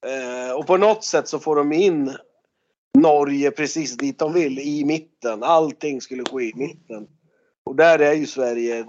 Eh, 0.05 0.55
och 0.55 0.67
på 0.67 0.77
något 0.77 1.03
sätt 1.03 1.27
så 1.27 1.39
får 1.39 1.55
de 1.55 1.73
in 1.73 2.17
Norge 2.97 3.51
precis 3.51 3.97
dit 3.97 4.19
de 4.19 4.33
vill, 4.33 4.59
i 4.59 4.85
mitten. 4.85 5.43
Allting 5.43 6.01
skulle 6.01 6.23
ske 6.23 6.43
i 6.43 6.53
mitten. 6.55 7.07
Och 7.63 7.75
där 7.75 7.99
är 7.99 8.13
ju 8.13 8.25
Sverige 8.25 8.85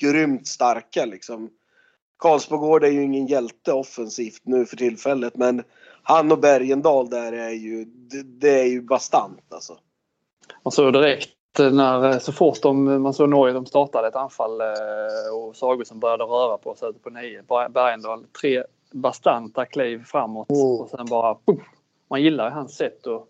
grymt 0.00 0.46
starka 0.46 1.04
liksom. 1.04 1.50
Karlsbogård 2.18 2.84
är 2.84 2.90
ju 2.90 3.02
ingen 3.02 3.26
hjälte 3.26 3.72
offensivt 3.72 4.42
nu 4.42 4.66
för 4.66 4.76
tillfället 4.76 5.36
men 5.36 5.62
han 6.02 6.32
och 6.32 6.38
Bergendal 6.38 7.10
där 7.10 7.32
är 7.32 7.50
ju, 7.50 7.84
det, 7.84 8.22
det 8.22 8.60
är 8.60 8.66
ju 8.66 8.82
bastant 8.82 9.52
alltså. 9.52 9.78
Och 10.62 10.74
så 10.74 10.90
direkt 10.90 11.28
när, 11.58 12.18
så 12.18 12.32
fort 12.32 12.62
de, 12.62 13.02
man 13.02 13.14
såg 13.14 13.28
Norge, 13.28 13.54
de 13.54 13.66
startade 13.66 14.08
ett 14.08 14.16
anfall 14.16 14.60
eh, 14.60 15.34
och 15.34 15.56
Sagosen 15.56 16.00
började 16.00 16.24
röra 16.24 16.58
på 16.58 16.74
sig 16.74 16.88
ute 16.88 16.98
på 16.98 17.10
nio. 17.10 17.42
Bergendahl, 17.70 18.24
tre 18.40 18.64
bastanta 18.92 19.66
kliv 19.66 20.04
framåt 20.04 20.50
oh. 20.50 20.80
och 20.80 20.90
sen 20.90 21.06
bara 21.06 21.34
puff, 21.34 21.62
Man 22.10 22.22
gillar 22.22 22.50
hans 22.50 22.76
sätt 22.76 23.06
och 23.06 23.28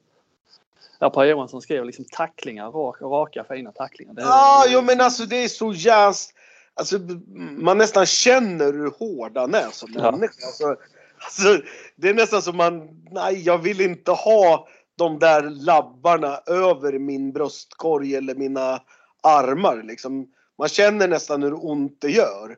där 0.98 1.10
Per 1.10 1.24
Johansson 1.24 1.62
skrev 1.62 1.84
liksom 1.84 2.04
tacklingar, 2.04 2.70
raka, 2.70 3.04
raka 3.04 3.44
fina 3.44 3.72
tacklingar. 3.72 4.14
Ja, 4.16 4.26
ah, 4.28 4.64
jo 4.68 4.82
men 4.82 5.00
alltså 5.00 5.26
det 5.26 5.44
är 5.44 5.48
så 5.48 5.72
jäst... 5.72 6.34
Alltså 6.74 6.98
man 7.38 7.78
nästan 7.78 8.06
känner 8.06 8.72
hur 8.72 8.90
hård 8.98 9.36
han 9.36 9.54
är 9.54 9.70
som 9.70 9.92
ja. 9.94 10.10
människa. 10.10 10.46
Alltså, 10.46 10.76
alltså, 11.18 11.66
det 11.96 12.08
är 12.08 12.14
nästan 12.14 12.42
som 12.42 12.56
man, 12.56 12.88
nej 13.10 13.42
jag 13.42 13.58
vill 13.58 13.80
inte 13.80 14.10
ha 14.10 14.68
de 14.98 15.18
där 15.18 15.42
labbarna 15.42 16.40
över 16.46 16.98
min 16.98 17.32
bröstkorg 17.32 18.14
eller 18.14 18.34
mina 18.34 18.82
armar 19.22 19.82
liksom. 19.82 20.26
Man 20.58 20.68
känner 20.68 21.08
nästan 21.08 21.42
hur 21.42 21.66
ont 21.66 22.00
det 22.00 22.10
gör. 22.10 22.56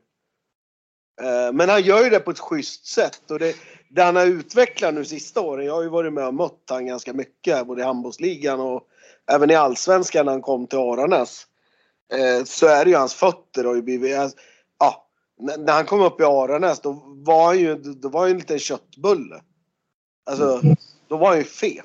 Eh, 1.22 1.52
men 1.52 1.68
han 1.68 1.82
gör 1.82 2.04
ju 2.04 2.10
det 2.10 2.20
på 2.20 2.30
ett 2.30 2.38
schysst 2.38 2.86
sätt 2.86 3.30
och 3.30 3.38
det, 3.38 3.56
det 3.88 4.02
han 4.02 4.16
har 4.16 4.26
utvecklat 4.26 4.94
nu 4.94 5.04
sista 5.04 5.40
åren. 5.40 5.66
Jag 5.66 5.74
har 5.74 5.82
ju 5.82 5.88
varit 5.88 6.12
med 6.12 6.26
och 6.26 6.34
mött 6.34 6.62
han 6.70 6.86
ganska 6.86 7.12
mycket 7.12 7.66
både 7.66 7.82
i 7.82 7.84
handbollsligan 7.84 8.60
och 8.60 8.88
även 9.32 9.50
i 9.50 9.54
allsvenskan 9.54 10.26
när 10.26 10.32
han 10.32 10.42
kom 10.42 10.66
till 10.66 10.78
Aranäs. 10.78 11.46
Eh, 12.12 12.44
så 12.44 12.66
är 12.66 12.84
det 12.84 12.90
ju 12.90 12.96
hans 12.96 13.14
fötter 13.14 13.64
har 13.64 13.74
ju 13.74 13.82
blivit, 13.82 14.36
ja, 14.78 15.06
när 15.58 15.72
han 15.72 15.86
kom 15.86 16.00
upp 16.00 16.20
i 16.20 16.24
Aranäs 16.24 16.80
då 16.80 17.02
var 17.06 17.46
han 17.46 17.58
ju, 17.58 17.74
då 17.74 18.08
var 18.08 18.20
han 18.20 18.30
en 18.30 18.38
liten 18.38 18.58
köttbulle. 18.58 19.42
Alltså, 20.26 20.60
då 21.08 21.16
var 21.16 21.28
han 21.28 21.38
ju 21.38 21.44
fet. 21.44 21.84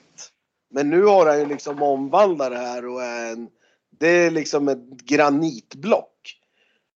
Men 0.70 0.90
nu 0.90 1.04
har 1.04 1.26
han 1.26 1.40
ju 1.40 1.46
liksom 1.46 1.84
omvandlat 1.84 2.52
det 2.52 2.58
här 2.58 2.86
och 2.86 3.04
är 3.04 3.32
en, 3.32 3.50
det 4.00 4.08
är 4.08 4.32
liksom 4.32 4.68
ett 4.68 4.90
granitblock. 4.90 6.40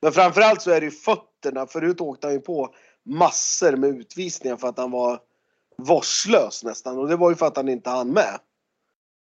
Men 0.01 0.11
framförallt 0.11 0.61
så 0.61 0.71
är 0.71 0.79
det 0.81 0.85
ju 0.85 0.91
fötterna. 0.91 1.67
Förut 1.67 2.01
åkte 2.01 2.27
han 2.27 2.33
ju 2.33 2.39
på 2.39 2.75
massor 3.05 3.75
med 3.75 3.89
utvisningar 3.89 4.57
för 4.57 4.67
att 4.67 4.77
han 4.77 4.91
var 4.91 5.19
vårdslös 5.77 6.63
nästan. 6.63 6.97
Och 6.97 7.07
det 7.07 7.15
var 7.15 7.29
ju 7.29 7.35
för 7.35 7.45
att 7.45 7.57
han 7.57 7.69
inte 7.69 7.89
hann 7.89 8.09
med. 8.09 8.39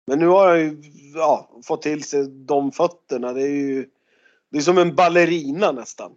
Men 0.07 0.19
nu 0.19 0.27
har 0.27 0.49
han 0.49 0.61
ju 0.61 0.83
ja, 1.15 1.51
fått 1.65 1.83
till 1.83 2.05
sig 2.05 2.29
de 2.29 2.73
fötterna. 2.73 3.33
Det 3.33 3.43
är 3.43 3.51
ju 3.51 3.89
det 4.51 4.59
är 4.59 4.63
som 4.63 4.79
en 4.79 4.95
ballerina 4.95 5.73
nästan. 5.73 6.13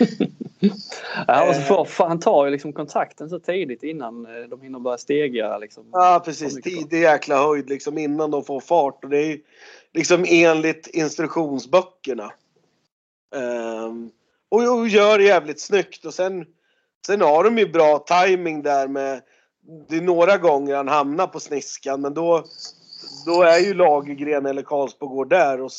ja, 1.26 1.48
och 1.48 1.54
så 1.54 1.84
får, 1.84 2.04
han 2.04 2.20
tar 2.20 2.44
ju 2.44 2.50
liksom 2.50 2.72
kontakten 2.72 3.30
så 3.30 3.38
tidigt 3.38 3.82
innan 3.82 4.26
eh, 4.26 4.48
de 4.48 4.60
hinner 4.60 4.78
börja 4.78 4.98
stega. 4.98 5.58
Liksom. 5.58 5.84
Ja 5.92 6.22
precis, 6.24 6.62
tidig 6.62 7.02
jäkla 7.02 7.46
höjd 7.46 7.68
liksom 7.68 7.98
innan 7.98 8.30
de 8.30 8.44
får 8.44 8.60
fart. 8.60 9.04
Och 9.04 9.10
det 9.10 9.18
är 9.18 9.38
liksom 9.92 10.24
enligt 10.28 10.86
instruktionsböckerna. 10.86 12.32
Um, 13.34 14.10
och, 14.48 14.78
och 14.78 14.88
gör 14.88 15.18
jävligt 15.18 15.60
snyggt 15.60 16.04
och 16.04 16.14
sen, 16.14 16.46
sen 17.06 17.20
har 17.20 17.44
de 17.44 17.58
ju 17.58 17.68
bra 17.68 17.98
timing 17.98 18.62
där 18.62 18.88
med 18.88 19.22
det 19.88 19.96
är 19.96 20.00
några 20.00 20.38
gånger 20.38 20.74
han 20.74 20.88
hamnar 20.88 21.26
på 21.26 21.40
sniskan 21.40 22.00
men 22.00 22.14
då, 22.14 22.44
då 23.26 23.42
är 23.42 23.58
ju 23.58 23.74
Lagergren 23.74 24.46
eller 24.46 24.62
Karlsbogård 24.62 25.28
där 25.28 25.60
och, 25.60 25.70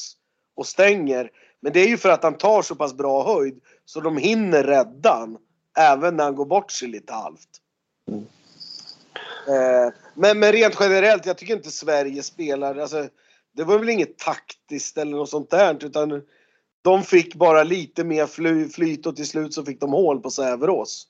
och 0.56 0.65
stänger. 0.65 1.32
Men 1.65 1.74
det 1.74 1.79
är 1.79 1.88
ju 1.88 1.98
för 1.98 2.10
att 2.10 2.24
han 2.24 2.38
tar 2.38 2.62
så 2.62 2.75
pass 2.75 2.93
bra 2.93 3.34
höjd 3.34 3.62
så 3.86 4.00
de 4.00 4.17
hinner 4.17 4.63
rädda 4.63 5.13
han. 5.13 5.38
Även 5.77 6.15
när 6.15 6.24
han 6.24 6.36
går 6.36 6.45
bort 6.45 6.72
sig 6.72 6.88
lite 6.88 7.13
halvt. 7.13 7.50
Mm. 8.12 8.25
Eh, 9.48 9.93
men, 10.13 10.39
men 10.39 10.51
rent 10.51 10.77
generellt, 10.79 11.25
jag 11.25 11.38
tycker 11.38 11.55
inte 11.55 11.72
Sverige 11.72 12.24
spelar, 12.24 12.75
alltså, 12.75 13.07
det 13.55 13.63
var 13.63 13.79
väl 13.79 13.89
inget 13.89 14.17
taktiskt 14.17 14.98
eller 14.98 15.17
något 15.17 15.29
sånt 15.29 15.50
där 15.50 15.86
utan 15.86 16.22
de 16.81 17.03
fick 17.03 17.36
bara 17.36 17.63
lite 17.63 18.03
mer 18.03 18.27
fly, 18.27 18.69
flyt 18.69 19.05
och 19.05 19.15
till 19.15 19.27
slut 19.27 19.53
så 19.53 19.65
fick 19.65 19.79
de 19.79 19.91
hål 19.91 20.22
på 20.22 20.29
Säverås. 20.29 21.07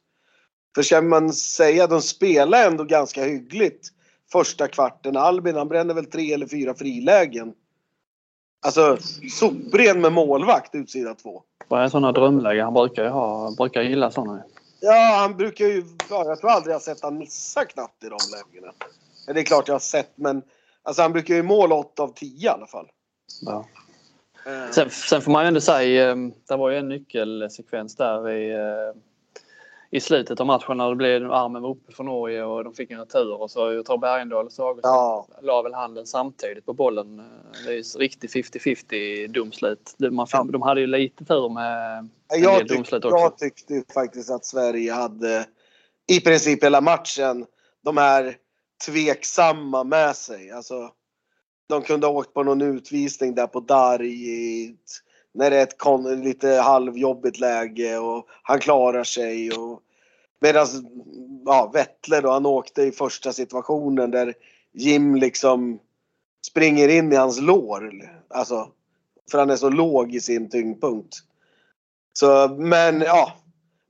För 0.75 0.81
ska 0.81 1.01
man 1.01 1.33
säga, 1.33 1.87
de 1.87 2.01
spelar 2.01 2.67
ändå 2.67 2.83
ganska 2.83 3.23
hyggligt 3.23 3.89
första 4.31 4.67
kvarten. 4.67 5.17
Albin 5.17 5.55
han 5.55 5.67
bränner 5.67 5.93
väl 5.93 6.05
tre 6.05 6.33
eller 6.33 6.47
fyra 6.47 6.75
frilägen. 6.75 7.53
Alltså 8.65 8.97
sopren 9.31 10.01
med 10.01 10.13
målvakt 10.13 10.75
utsida 10.75 11.15
två. 11.15 11.43
Vad 11.67 11.83
är 11.83 11.89
sådana 11.89 12.11
drömläge? 12.11 12.63
Han 12.63 12.73
brukar 12.73 13.03
ju 13.03 13.09
ha, 13.09 13.51
brukar 13.57 13.81
gilla 13.81 14.11
sådana. 14.11 14.43
Ja, 14.79 15.17
han 15.19 15.37
brukar 15.37 15.65
ju, 15.65 15.83
jag 16.09 16.39
tror 16.39 16.51
aldrig 16.51 16.73
jag 16.73 16.81
sett 16.81 17.03
han 17.03 17.17
missa 17.17 17.65
knappt 17.65 18.03
i 18.03 18.09
de 18.09 18.17
lägena. 18.31 18.73
Det 19.27 19.39
är 19.39 19.43
klart 19.43 19.67
jag 19.67 19.75
har 19.75 19.79
sett 19.79 20.11
men 20.15 20.41
alltså 20.83 21.01
han 21.01 21.11
brukar 21.11 21.35
ju 21.35 21.43
måla 21.43 21.75
8 21.75 22.03
av 22.03 22.13
10 22.15 22.45
i 22.45 22.47
alla 22.47 22.67
fall. 22.67 22.87
Ja. 23.41 23.65
Eh. 24.45 24.71
Sen, 24.71 24.89
sen, 24.89 25.21
får 25.21 25.31
man 25.31 25.43
ju 25.43 25.47
ändå 25.47 25.61
säga, 25.61 26.09
eh, 26.09 26.15
det 26.47 26.55
var 26.55 26.69
ju 26.69 26.77
en 26.77 26.89
nyckelsekvens 26.89 27.95
där 27.95 28.29
i, 28.29 28.51
eh, 28.51 29.01
i 29.89 29.99
slutet 29.99 30.39
av 30.39 30.45
matchen 30.45 30.77
när 30.77 30.89
det 30.89 30.95
blev 30.95 31.31
armen 31.31 31.61
var 31.61 31.69
uppe 31.69 31.91
för 31.91 32.03
Norge 32.03 32.43
och 32.43 32.63
de 32.63 32.73
fick 32.73 32.91
en 32.91 32.99
retur 32.99 33.41
och 33.41 33.51
så 33.51 33.83
tror 33.83 33.97
Bergendahl 33.97 34.45
och 34.45 34.51
Sagesson 34.51 34.91
ja. 34.91 35.27
la 35.41 35.61
väl 35.61 35.73
handen 35.73 36.05
samtidigt 36.05 36.65
på 36.65 36.73
bollen. 36.73 37.23
Det 37.65 37.71
är 37.71 37.75
ju 37.75 37.81
riktigt 37.81 38.33
50-50 38.33 39.27
domslut. 39.27 39.95
Man, 39.97 40.27
ja. 40.31 40.43
De 40.43 40.61
hade 40.61 40.81
ju 40.81 40.87
lite 40.87 41.25
tur 41.25 41.49
med 41.49 42.09
jag 42.29 42.59
tyck, 42.59 42.77
domslut 42.77 43.05
också. 43.05 43.17
Jag 43.17 43.37
tyckte 43.37 43.83
faktiskt 43.93 44.31
att 44.31 44.45
Sverige 44.45 44.93
hade 44.93 45.45
i 46.07 46.19
princip 46.19 46.63
hela 46.63 46.81
matchen 46.81 47.45
de 47.83 47.97
här 47.97 48.37
tveksamma 48.85 49.83
med 49.83 50.15
sig. 50.15 50.51
Alltså, 50.51 50.91
de 51.69 51.81
kunde 51.81 52.07
ha 52.07 52.13
åkt 52.13 52.33
på 52.33 52.43
någon 52.43 52.61
utvisning 52.61 53.35
där 53.35 53.47
på 53.47 53.59
Darj 53.59 54.75
när 55.35 55.49
det 55.49 55.57
är 55.57 55.63
ett 55.63 55.77
kon, 55.77 56.21
lite 56.21 56.49
halvjobbigt 56.49 57.39
läge 57.39 57.97
och 57.97 58.27
han 58.43 58.59
klarar 58.59 59.03
sig. 59.03 59.51
Och, 59.51 59.81
medan 60.39 60.67
ja, 61.45 61.71
Vettle 61.73 62.21
då, 62.21 62.31
han 62.31 62.45
åkte 62.45 62.81
i 62.81 62.91
första 62.91 63.33
situationen 63.33 64.11
där 64.11 64.33
Jim 64.73 65.15
liksom 65.15 65.79
springer 66.47 66.87
in 66.87 67.13
i 67.13 67.15
hans 67.15 67.41
lår. 67.41 67.91
Alltså, 68.29 68.67
för 69.31 69.37
han 69.39 69.49
är 69.49 69.55
så 69.55 69.69
låg 69.69 70.15
i 70.15 70.19
sin 70.19 70.49
tyngdpunkt. 70.49 71.15
Så, 72.13 72.47
men 72.47 73.01
ja, 73.01 73.33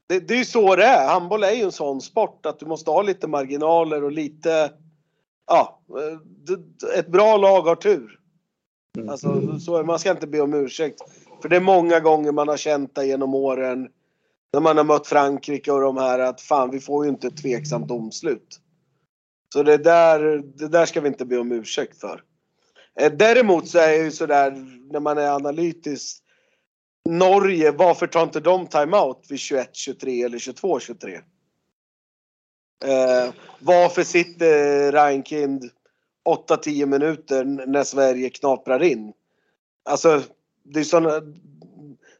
det, 0.08 0.20
det 0.20 0.34
är 0.34 0.38
ju 0.38 0.46
så 0.46 0.76
det 0.76 0.86
är. 0.86 1.08
Handboll 1.08 1.44
är 1.44 1.52
ju 1.52 1.64
en 1.64 1.72
sån 1.72 2.02
sport 2.02 2.46
att 2.46 2.60
du 2.60 2.66
måste 2.66 2.92
ha 2.92 3.02
lite 3.02 3.28
marginaler 3.28 4.04
och 4.04 4.12
lite 4.12 4.72
ja, 5.48 5.80
ett 6.96 7.08
bra 7.08 7.38
lag 7.38 7.62
har 7.62 7.76
tur. 7.76 8.20
Mm. 8.98 9.10
Alltså, 9.10 9.60
så, 9.60 9.84
man 9.84 10.00
ska 10.00 10.12
inte 10.12 10.28
be 10.28 10.42
om 10.42 10.54
ursäkt. 10.54 11.02
För 11.46 11.50
det 11.50 11.56
är 11.56 11.62
många 11.62 12.00
gånger 12.00 12.32
man 12.32 12.48
har 12.48 12.58
känt 12.58 12.96
det 12.96 13.06
genom 13.06 13.36
åren. 13.36 13.90
När 14.54 14.60
man 14.62 14.78
har 14.78 14.84
mött 14.84 15.08
Frankrike 15.08 15.72
och 15.72 15.82
de 15.82 15.98
här 15.98 16.20
att 16.20 16.42
fan 16.42 16.72
vi 16.72 16.80
får 16.80 17.06
ju 17.06 17.12
inte 17.12 17.28
ett 17.28 17.38
tveksamt 17.38 17.88
domslut. 17.88 18.60
Så 19.54 19.64
det 19.64 19.78
där, 19.78 20.44
det 20.56 20.68
där 20.68 20.86
ska 20.86 21.02
vi 21.02 21.08
inte 21.08 21.26
be 21.26 21.38
om 21.38 21.52
ursäkt 21.52 22.00
för. 22.00 22.24
Eh, 23.00 23.12
däremot 23.12 23.68
så 23.68 23.78
är 23.80 23.88
det 23.88 24.04
ju 24.04 24.12
sådär 24.12 24.52
när 24.92 25.00
man 25.00 25.18
är 25.18 25.28
analytisk. 25.28 26.24
Norge, 27.10 27.72
varför 27.72 28.08
tar 28.08 28.24
inte 28.24 28.40
de 28.40 28.68
timeout 28.68 29.26
vid 29.30 29.40
21-23 29.40 30.26
eller 30.26 30.38
22-23? 30.38 31.14
Eh, 32.86 33.34
varför 33.60 34.04
sitter 34.04 34.92
Reinkind 34.92 35.70
8-10 36.50 36.86
minuter 36.86 37.44
när 37.44 37.84
Sverige 37.84 38.30
knaprar 38.30 38.84
in? 38.84 39.14
Alltså, 39.84 40.24
det 40.66 40.80
är 40.80 40.84
såna, 40.84 41.22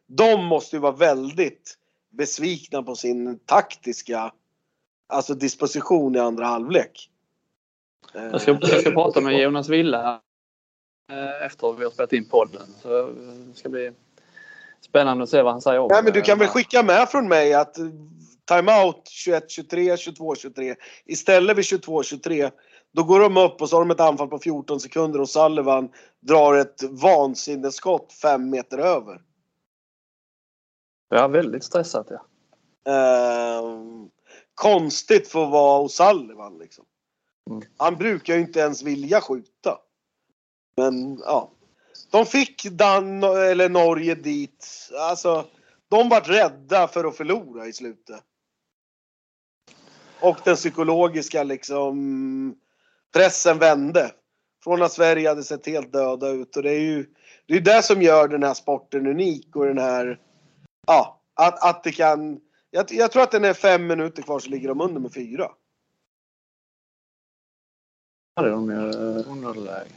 de 0.08 0.46
måste 0.46 0.76
ju 0.76 0.80
vara 0.80 0.96
väldigt 0.96 1.78
besvikna 2.10 2.84
på 2.84 2.96
sin 2.96 3.40
taktiska 3.40 4.32
alltså 5.08 5.34
disposition 5.34 6.16
i 6.16 6.20
andra 6.20 6.46
halvlek. 6.46 7.10
Jag 8.14 8.42
ska, 8.42 8.58
jag 8.62 8.82
ska 8.82 8.92
prata 8.92 9.22
med 9.22 9.42
Jonas 9.42 9.70
här 9.70 10.20
eh, 11.12 11.46
efter 11.46 11.74
vi 11.74 11.84
har 11.84 11.92
spelat 11.92 12.14
in 12.14 12.30
podden. 12.30 12.68
Så 12.82 13.12
det 13.48 13.56
ska 13.56 13.70
bli 13.70 13.92
spännande 14.82 15.24
att 15.24 15.30
se 15.30 15.42
vad 15.42 15.52
han 15.52 15.62
säger 15.62 15.80
om 15.80 15.88
Nej, 15.92 16.04
men 16.04 16.14
Du 16.14 16.22
kan 16.22 16.40
väl 16.40 16.48
skicka 16.48 16.84
med 16.84 17.10
från 17.10 17.28
mig 17.28 17.54
att 17.54 17.78
timeout 18.46 19.10
21-23, 19.28 19.96
22-23. 19.96 20.76
Istället 21.06 21.58
vid 21.58 21.64
22-23 21.64 22.52
då 22.96 23.04
går 23.04 23.20
de 23.20 23.38
upp 23.38 23.62
och 23.62 23.70
så 23.70 23.76
har 23.76 23.82
de 23.82 23.92
ett 23.92 24.00
anfall 24.00 24.28
på 24.28 24.40
14 24.40 24.80
sekunder 24.80 25.22
och 25.22 25.30
Sullivan 25.30 25.90
drar 26.20 26.56
ett 26.56 26.84
vansinneskott 26.84 28.14
fem 28.14 28.50
meter 28.50 28.78
över. 28.78 29.22
Ja, 31.10 31.28
väldigt 31.28 31.64
stressat 31.64 32.08
ja. 32.10 32.26
Eh, 32.92 33.64
konstigt 34.54 35.28
för 35.28 35.44
att 35.44 35.52
vara 35.52 35.84
O'Sullivan 35.84 36.60
liksom. 36.60 36.86
Mm. 37.50 37.62
Han 37.78 37.96
brukar 37.96 38.36
ju 38.36 38.42
inte 38.42 38.60
ens 38.60 38.84
vilja 38.84 39.22
skjuta. 39.22 39.78
Men 40.78 41.18
ja. 41.18 41.52
De 42.12 42.26
fick 42.26 42.66
Dan 42.66 43.24
eller 43.24 43.70
Norge 43.70 44.16
dit. 44.16 44.90
Alltså, 45.00 45.46
de 45.88 46.10
vart 46.10 46.30
rädda 46.30 46.88
för 46.88 47.04
att 47.04 47.18
förlora 47.18 47.68
i 47.68 47.74
slutet. 47.74 48.24
Och 50.20 50.38
den 50.44 50.56
psykologiska 50.56 51.44
liksom 51.44 52.56
pressen 53.16 53.60
vände. 53.60 54.12
Från 54.64 54.82
att 54.82 54.92
Sverige 54.92 55.30
hade 55.30 55.44
sett 55.44 55.66
helt 55.66 55.94
döda 55.94 56.30
ut 56.30 56.58
och 56.58 56.64
det 56.64 56.72
är 56.72 56.80
ju 56.80 57.06
det, 57.46 57.54
är 57.54 57.62
det 57.62 57.84
som 57.84 58.02
gör 58.02 58.28
den 58.28 58.44
här 58.44 58.54
sporten 58.54 59.08
unik 59.08 59.56
och 59.56 59.66
den 59.66 59.78
här, 59.78 60.20
ja, 60.88 61.22
att, 61.34 61.70
att 61.70 61.84
det 61.84 61.92
kan, 61.92 62.40
jag, 62.72 62.86
jag 62.92 63.12
tror 63.12 63.24
att 63.24 63.32
den 63.32 63.46
är 63.46 63.54
fem 63.54 63.88
minuter 63.88 64.24
kvar 64.24 64.40
så 64.40 64.50
ligger 64.50 64.68
de 64.68 64.82
under 64.82 65.02
med 65.02 65.14
fyra. 65.14 65.52
Ja, 68.36 68.42
det 68.42 68.50
är 68.50 68.52
de 68.52 68.70
ju 68.70 68.90
eh, 68.90 69.32
underläge. 69.32 69.92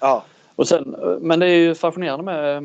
Ja. 0.00 0.24
Och 0.56 0.68
sen, 0.68 0.94
eh, 0.94 1.18
men 1.20 1.38
det 1.38 1.46
är 1.46 1.58
ju 1.58 1.74
fascinerande 1.74 2.24
med 2.24 2.56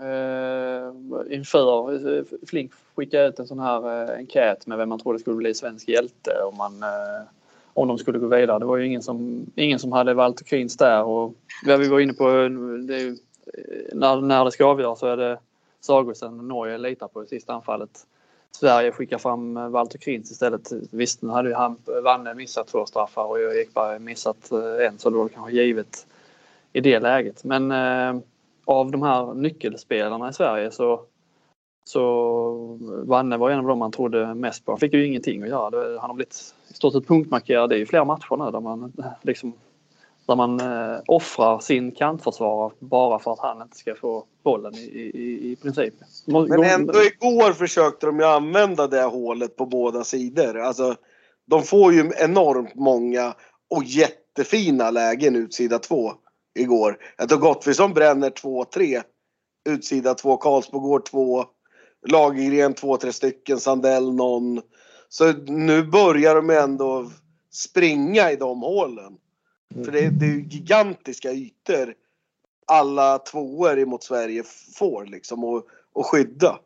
eh, 0.00 0.92
inför 1.36 2.08
eh, 2.18 2.24
Flink 2.46 2.72
skickade 2.94 3.26
ut 3.26 3.38
en 3.38 3.46
sån 3.46 3.58
här 3.58 4.10
eh, 4.10 4.16
enkät 4.16 4.66
med 4.66 4.78
vem 4.78 4.88
man 4.88 4.98
trodde 4.98 5.18
skulle 5.18 5.36
bli 5.36 5.54
svensk 5.54 5.88
hjälte 5.88 6.42
om, 6.42 6.56
man, 6.56 6.82
eh, 6.82 7.22
om 7.74 7.88
de 7.88 7.98
skulle 7.98 8.18
gå 8.18 8.26
vidare. 8.26 8.58
Det 8.58 8.64
var 8.64 8.76
ju 8.76 8.86
ingen 8.86 9.02
som, 9.02 9.46
ingen 9.56 9.78
som 9.78 9.92
hade 9.92 10.14
Walter 10.14 10.44
Krins 10.44 10.76
där 10.76 11.02
och 11.02 11.34
vad 11.66 11.80
vi 11.80 11.88
var 11.88 12.00
inne 12.00 12.12
på, 12.12 12.24
det 12.88 12.94
är 12.94 13.00
ju, 13.00 13.16
eh, 13.46 13.94
när, 13.96 14.20
när 14.20 14.44
det 14.44 14.50
ska 14.50 14.64
avgöras 14.64 14.98
så 14.98 15.06
är 15.06 15.16
det 15.16 15.38
Sagosen 15.80 16.48
Norge 16.48 16.78
litar 16.78 17.08
på 17.08 17.24
i 17.24 17.26
sista 17.26 17.52
anfallet. 17.52 18.06
Sverige 18.50 18.92
skickar 18.92 19.18
fram 19.18 19.56
eh, 19.56 19.68
Walter 19.68 19.98
Krins 19.98 20.30
istället. 20.30 20.72
Visst, 20.90 21.22
nu 21.22 21.28
hade 21.28 21.48
ju 21.48 21.54
han, 21.54 21.76
Vanne 22.04 22.34
missat 22.34 22.66
två 22.66 22.86
straffar 22.86 23.24
och 23.24 23.38
Ekberg 23.38 23.98
missat 23.98 24.52
eh, 24.52 24.86
en 24.86 24.98
så 24.98 25.10
det 25.10 25.16
var 25.16 25.28
kanske 25.28 25.52
givet 25.52 26.06
i 26.72 26.80
det 26.80 27.00
läget. 27.00 27.44
Men 27.44 27.70
eh, 27.70 28.22
av 28.64 28.90
de 28.90 29.02
här 29.02 29.34
nyckelspelarna 29.34 30.28
i 30.28 30.32
Sverige 30.32 30.70
så, 30.70 31.00
så 31.84 32.78
Vanne 33.06 33.36
var 33.36 33.50
en 33.50 33.58
av 33.58 33.64
dem 33.64 33.78
man 33.78 33.92
trodde 33.92 34.34
mest 34.34 34.64
på. 34.64 34.72
Han 34.72 34.78
fick 34.78 34.92
ju 34.92 35.06
ingenting 35.06 35.42
att 35.42 35.48
göra. 35.48 36.00
Han 36.00 36.10
har 36.10 36.14
blivit 36.14 36.54
i 36.68 36.74
stort 36.74 36.92
sett 36.92 37.06
punktmarkerad. 37.06 37.72
Ju 37.72 37.86
flera 37.86 38.04
matcher 38.04 38.44
nu 38.44 38.50
där 38.50 38.60
man 38.60 38.92
liksom 39.22 39.52
där 40.26 40.36
man 40.36 40.60
eh, 40.60 41.00
offrar 41.06 41.58
sin 41.58 41.92
kantförsvarare 41.92 42.72
bara 42.78 43.18
för 43.18 43.32
att 43.32 43.38
han 43.38 43.62
inte 43.62 43.76
ska 43.76 43.94
få 43.94 44.24
bollen 44.42 44.74
i, 44.74 45.10
i, 45.14 45.52
i 45.52 45.56
princip. 45.56 45.94
Men 46.26 46.64
ändå 46.64 47.02
igår 47.02 47.52
försökte 47.52 48.06
de 48.06 48.18
ju 48.18 48.24
använda 48.24 48.86
det 48.86 49.02
hålet 49.02 49.56
på 49.56 49.66
båda 49.66 50.04
sidor. 50.04 50.58
Alltså, 50.58 50.96
de 51.46 51.62
får 51.62 51.92
ju 51.92 52.10
enormt 52.16 52.74
många 52.74 53.34
och 53.70 53.84
jättefina 53.84 54.90
lägen 54.90 55.36
utsida 55.36 55.78
två 55.78 56.12
igår. 56.58 56.98
Jag 57.16 57.28
tror 57.28 57.38
Gottfridsson 57.38 57.92
bränner 57.92 58.30
2-3. 58.30 59.02
Utsida 59.68 60.14
2, 60.14 60.36
Karlsbo 60.36 60.78
går 60.80 61.00
2. 61.00 61.44
Lagergren 62.04 62.74
2-3 62.74 63.10
stycken, 63.10 63.60
Sandell 63.60 64.12
någon. 64.12 64.62
Så 65.08 65.32
nu 65.32 65.82
börjar 65.82 66.34
de 66.34 66.50
ändå 66.50 67.10
springa 67.50 68.30
i 68.30 68.36
de 68.36 68.62
hålen. 68.62 69.16
För 69.84 69.92
det, 69.92 70.10
det 70.10 70.26
är 70.26 70.30
ju 70.30 70.44
gigantiska 70.50 71.32
ytor 71.32 71.94
alla 72.66 73.18
tvåor 73.18 73.78
emot 73.78 74.02
Sverige 74.02 74.42
får 74.78 75.06
liksom 75.06 75.44
och, 75.44 75.66
och 75.92 76.06
skydda. 76.06 76.58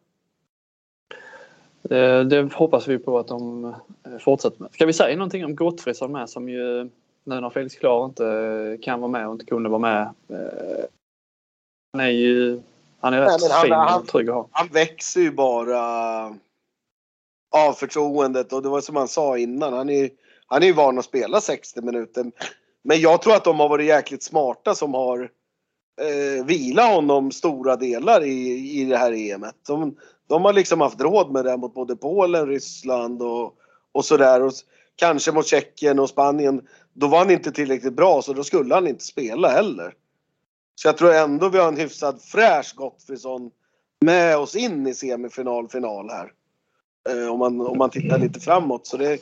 Det, 1.82 2.24
det, 2.24 2.54
hoppas 2.54 2.88
vi 2.88 2.98
på 2.98 3.18
att 3.18 3.28
de 3.28 3.64
eh, 3.64 4.18
fortsätter 4.20 4.62
med. 4.62 4.72
Ska 4.72 4.86
vi 4.86 4.92
säga 4.92 5.16
någonting 5.16 5.44
om 5.44 5.56
Gottfridsson 5.56 6.12
med 6.12 6.30
som 6.30 6.48
ju 6.48 6.90
nu 7.24 7.40
när 7.40 7.50
Felix 7.50 7.74
Klar 7.74 8.04
inte 8.04 8.78
kan 8.82 9.00
vara 9.00 9.10
med 9.10 9.26
och 9.26 9.32
inte 9.32 9.44
kunde 9.44 9.68
vara 9.68 9.78
med. 9.78 10.02
Eh, 10.28 10.84
han 11.92 12.00
är 12.00 12.10
ju 12.10 12.60
han 13.00 13.14
är 13.14 13.20
rätt 13.20 13.40
Nej, 13.40 13.62
fin 13.62 13.72
han, 13.72 14.00
och 14.00 14.08
trygg 14.08 14.28
att 14.28 14.34
ha. 14.34 14.48
Han 14.52 14.68
växer 14.68 15.20
ju 15.20 15.30
bara 15.30 15.80
av 17.50 17.72
förtroendet 17.72 18.52
och 18.52 18.62
det 18.62 18.68
var 18.68 18.80
som 18.80 18.96
han 18.96 19.08
sa 19.08 19.38
innan. 19.38 19.72
Han 19.72 19.90
är, 19.90 20.10
han 20.46 20.62
är 20.62 20.66
ju 20.66 20.72
van 20.72 20.98
att 20.98 21.04
spela 21.04 21.40
60 21.40 21.82
minuter. 21.82 22.32
Men 22.84 23.00
jag 23.00 23.22
tror 23.22 23.34
att 23.34 23.44
de 23.44 23.60
har 23.60 23.68
varit 23.68 23.86
jäkligt 23.86 24.22
smarta 24.22 24.74
som 24.74 24.94
har 24.94 25.30
eh, 26.00 26.44
vila 26.44 26.86
honom 26.94 27.30
stora 27.30 27.76
delar 27.76 28.24
i, 28.24 28.70
i 28.80 28.84
det 28.84 28.96
här 28.96 29.12
EMet. 29.12 29.54
De, 29.66 29.96
de 30.28 30.44
har 30.44 30.52
liksom 30.52 30.80
haft 30.80 31.00
råd 31.00 31.32
med 31.32 31.44
det 31.44 31.56
mot 31.56 31.74
både 31.74 31.96
Polen, 31.96 32.46
Ryssland 32.46 33.22
och, 33.22 33.54
och 33.92 34.04
sådär. 34.04 34.42
Och 34.42 34.52
kanske 34.96 35.32
mot 35.32 35.46
Tjeckien 35.46 35.98
och 35.98 36.08
Spanien. 36.08 36.62
Då 36.92 37.06
var 37.06 37.18
han 37.18 37.30
inte 37.30 37.52
tillräckligt 37.52 37.92
bra 37.92 38.22
så 38.22 38.32
då 38.32 38.44
skulle 38.44 38.74
han 38.74 38.86
inte 38.86 39.04
spela 39.04 39.48
heller. 39.48 39.94
Så 40.78 40.88
jag 40.88 40.96
tror 40.96 41.14
ändå 41.14 41.48
vi 41.48 41.58
har 41.58 41.68
en 41.68 41.76
hyfsad 41.76 42.22
fräsch 42.22 42.74
Gottfridsson 42.74 43.50
med 44.00 44.36
oss 44.36 44.56
in 44.56 44.86
i 44.86 44.94
semifinal, 44.94 45.68
final 45.68 46.10
här. 46.10 46.32
Eh, 47.08 47.32
om, 47.32 47.38
man, 47.38 47.60
om 47.60 47.78
man 47.78 47.90
tittar 47.90 48.18
lite 48.18 48.40
framåt. 48.40 48.86
Så 48.86 48.96
det, 48.96 49.18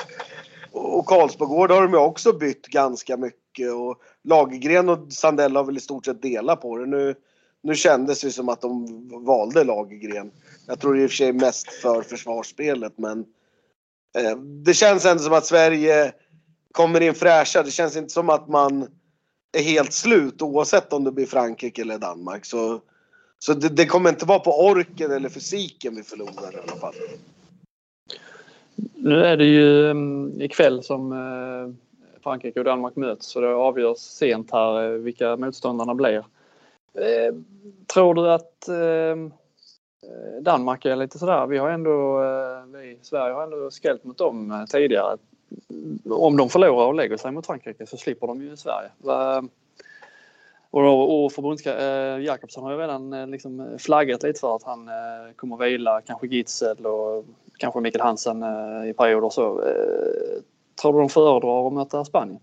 och 0.72 1.06
Karlsbogård 1.06 1.70
har 1.70 1.82
de 1.82 1.92
ju 1.92 1.98
också 1.98 2.32
bytt 2.32 2.66
ganska 2.66 3.16
mycket 3.16 3.72
och 3.72 4.00
Lagergren 4.24 4.88
och 4.88 5.12
Sandell 5.12 5.56
har 5.56 5.64
väl 5.64 5.76
i 5.76 5.80
stort 5.80 6.04
sett 6.04 6.22
delat 6.22 6.60
på 6.60 6.78
det. 6.78 6.86
Nu, 6.86 7.14
nu 7.62 7.74
kändes 7.74 8.20
det 8.20 8.30
som 8.30 8.48
att 8.48 8.60
de 8.60 9.08
valde 9.24 9.64
Lagergren. 9.64 10.30
Jag 10.66 10.80
tror 10.80 11.00
i 11.00 11.06
och 11.06 11.10
för 11.10 11.16
sig 11.16 11.32
mest 11.32 11.72
för 11.72 12.02
försvarsspelet 12.02 12.98
men 12.98 13.24
eh, 14.18 14.36
det 14.38 14.74
känns 14.74 15.04
ändå 15.04 15.22
som 15.22 15.32
att 15.32 15.46
Sverige 15.46 16.12
kommer 16.72 17.00
in 17.00 17.14
fräscha. 17.14 17.62
Det 17.62 17.70
känns 17.70 17.96
inte 17.96 18.12
som 18.12 18.30
att 18.30 18.48
man 18.48 18.88
är 19.52 19.62
helt 19.62 19.92
slut 19.92 20.42
oavsett 20.42 20.92
om 20.92 21.04
det 21.04 21.12
blir 21.12 21.26
Frankrike 21.26 21.82
eller 21.82 21.98
Danmark. 21.98 22.44
Så, 22.44 22.80
så 23.38 23.54
det, 23.54 23.68
det 23.68 23.86
kommer 23.86 24.10
inte 24.10 24.26
vara 24.26 24.38
på 24.38 24.66
orken 24.66 25.10
eller 25.10 25.28
fysiken 25.28 25.96
vi 25.96 26.02
förlorar 26.02 26.54
i 26.54 26.60
alla 26.68 26.80
fall. 26.80 26.94
Nu 28.94 29.24
är 29.24 29.36
det 29.36 29.44
ju 29.44 29.90
um, 29.90 30.40
ikväll 30.40 30.82
som 30.82 31.12
uh, 31.12 31.74
Frankrike 32.22 32.60
och 32.60 32.64
Danmark 32.64 32.96
möts 32.96 33.26
så 33.26 33.40
det 33.40 33.54
avgörs 33.54 33.98
sent 33.98 34.50
här 34.52 34.90
uh, 34.90 34.98
vilka 34.98 35.36
motståndarna 35.36 35.94
blir. 35.94 36.18
Uh, 36.18 37.40
tror 37.86 38.14
du 38.14 38.30
att 38.30 38.68
ehm, 38.68 39.32
Danmark 40.40 40.84
är 40.84 40.96
lite 40.96 41.18
sådär, 41.18 41.46
vi 41.46 41.58
har 41.58 41.70
ändå, 41.70 42.20
vi 42.78 42.98
Sverige 43.02 43.34
har 43.34 43.42
ändå 43.42 43.70
skällt 43.70 44.04
mot 44.04 44.18
dem 44.18 44.66
tidigare. 44.70 45.16
Om 46.10 46.36
de 46.36 46.48
förlorar 46.48 46.86
och 46.86 46.94
lägger 46.94 47.16
sig 47.16 47.32
mot 47.32 47.46
Frankrike 47.46 47.86
så 47.86 47.96
slipper 47.96 48.26
de 48.26 48.42
ju 48.42 48.56
Sverige. 48.56 48.90
Och, 50.70 51.24
och 51.24 51.32
förbundska, 51.32 51.78
eh, 51.78 52.20
Jakobsson 52.20 52.64
har 52.64 52.72
ju 52.72 52.78
redan 52.78 53.12
eh, 53.12 53.26
liksom 53.26 53.76
flaggat 53.78 54.22
lite 54.22 54.40
för 54.40 54.56
att 54.56 54.62
han 54.62 54.88
eh, 54.88 55.34
kommer 55.36 55.56
vila 55.56 56.00
kanske 56.00 56.26
Gitzel 56.26 56.86
och 56.86 57.24
kanske 57.58 57.80
Mikael 57.80 58.02
Hansen 58.02 58.42
i 58.88 58.94
perioder 58.96 59.30
så. 59.30 59.60
Tror 60.82 60.92
du 60.92 60.98
de 60.98 61.08
föredrar 61.08 61.66
att 61.66 61.72
möta 61.72 62.04
Spanien? 62.04 62.40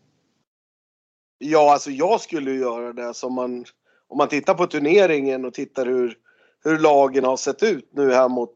Ja, 1.38 1.74
alltså 1.74 1.92
jag 1.92 2.22
skulle 2.22 2.52
göra 2.52 2.94
det 2.94 3.14
som 3.14 3.34
man 3.34 3.66
om 4.14 4.18
man 4.18 4.28
tittar 4.28 4.54
på 4.54 4.68
turneringen 4.68 5.46
och 5.46 5.54
tittar 5.54 5.86
hur, 5.86 6.18
hur 6.64 6.80
lagen 6.80 7.24
har 7.24 7.38
sett 7.38 7.64
ut 7.64 7.90
nu 7.92 8.12
här 8.12 8.30
mot, 8.30 8.56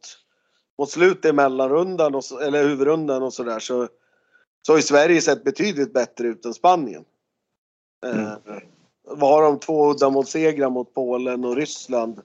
mot 0.78 0.90
slutet 0.90 1.26
i 1.26 1.34
mellanrundan 1.34 2.16
och, 2.16 2.24
eller 2.42 2.64
huvudrundan 2.64 3.24
och 3.24 3.34
sådär 3.34 3.60
så, 3.60 3.88
så 4.68 4.74
har 4.74 4.78
ju 4.78 4.84
Sverige 4.84 5.22
sett 5.22 5.44
betydligt 5.44 5.94
bättre 5.94 6.28
ut 6.28 6.46
än 6.46 6.54
Spanien. 6.54 7.06
Mm. 8.06 8.26
Eh, 8.26 8.34
vad 9.04 9.30
har 9.30 9.44
de? 9.44 9.60
Två 9.60 9.92
uddamålssegrar 9.92 10.70
mot 10.70 10.94
Polen 10.94 11.46
och 11.46 11.56
Ryssland. 11.56 12.20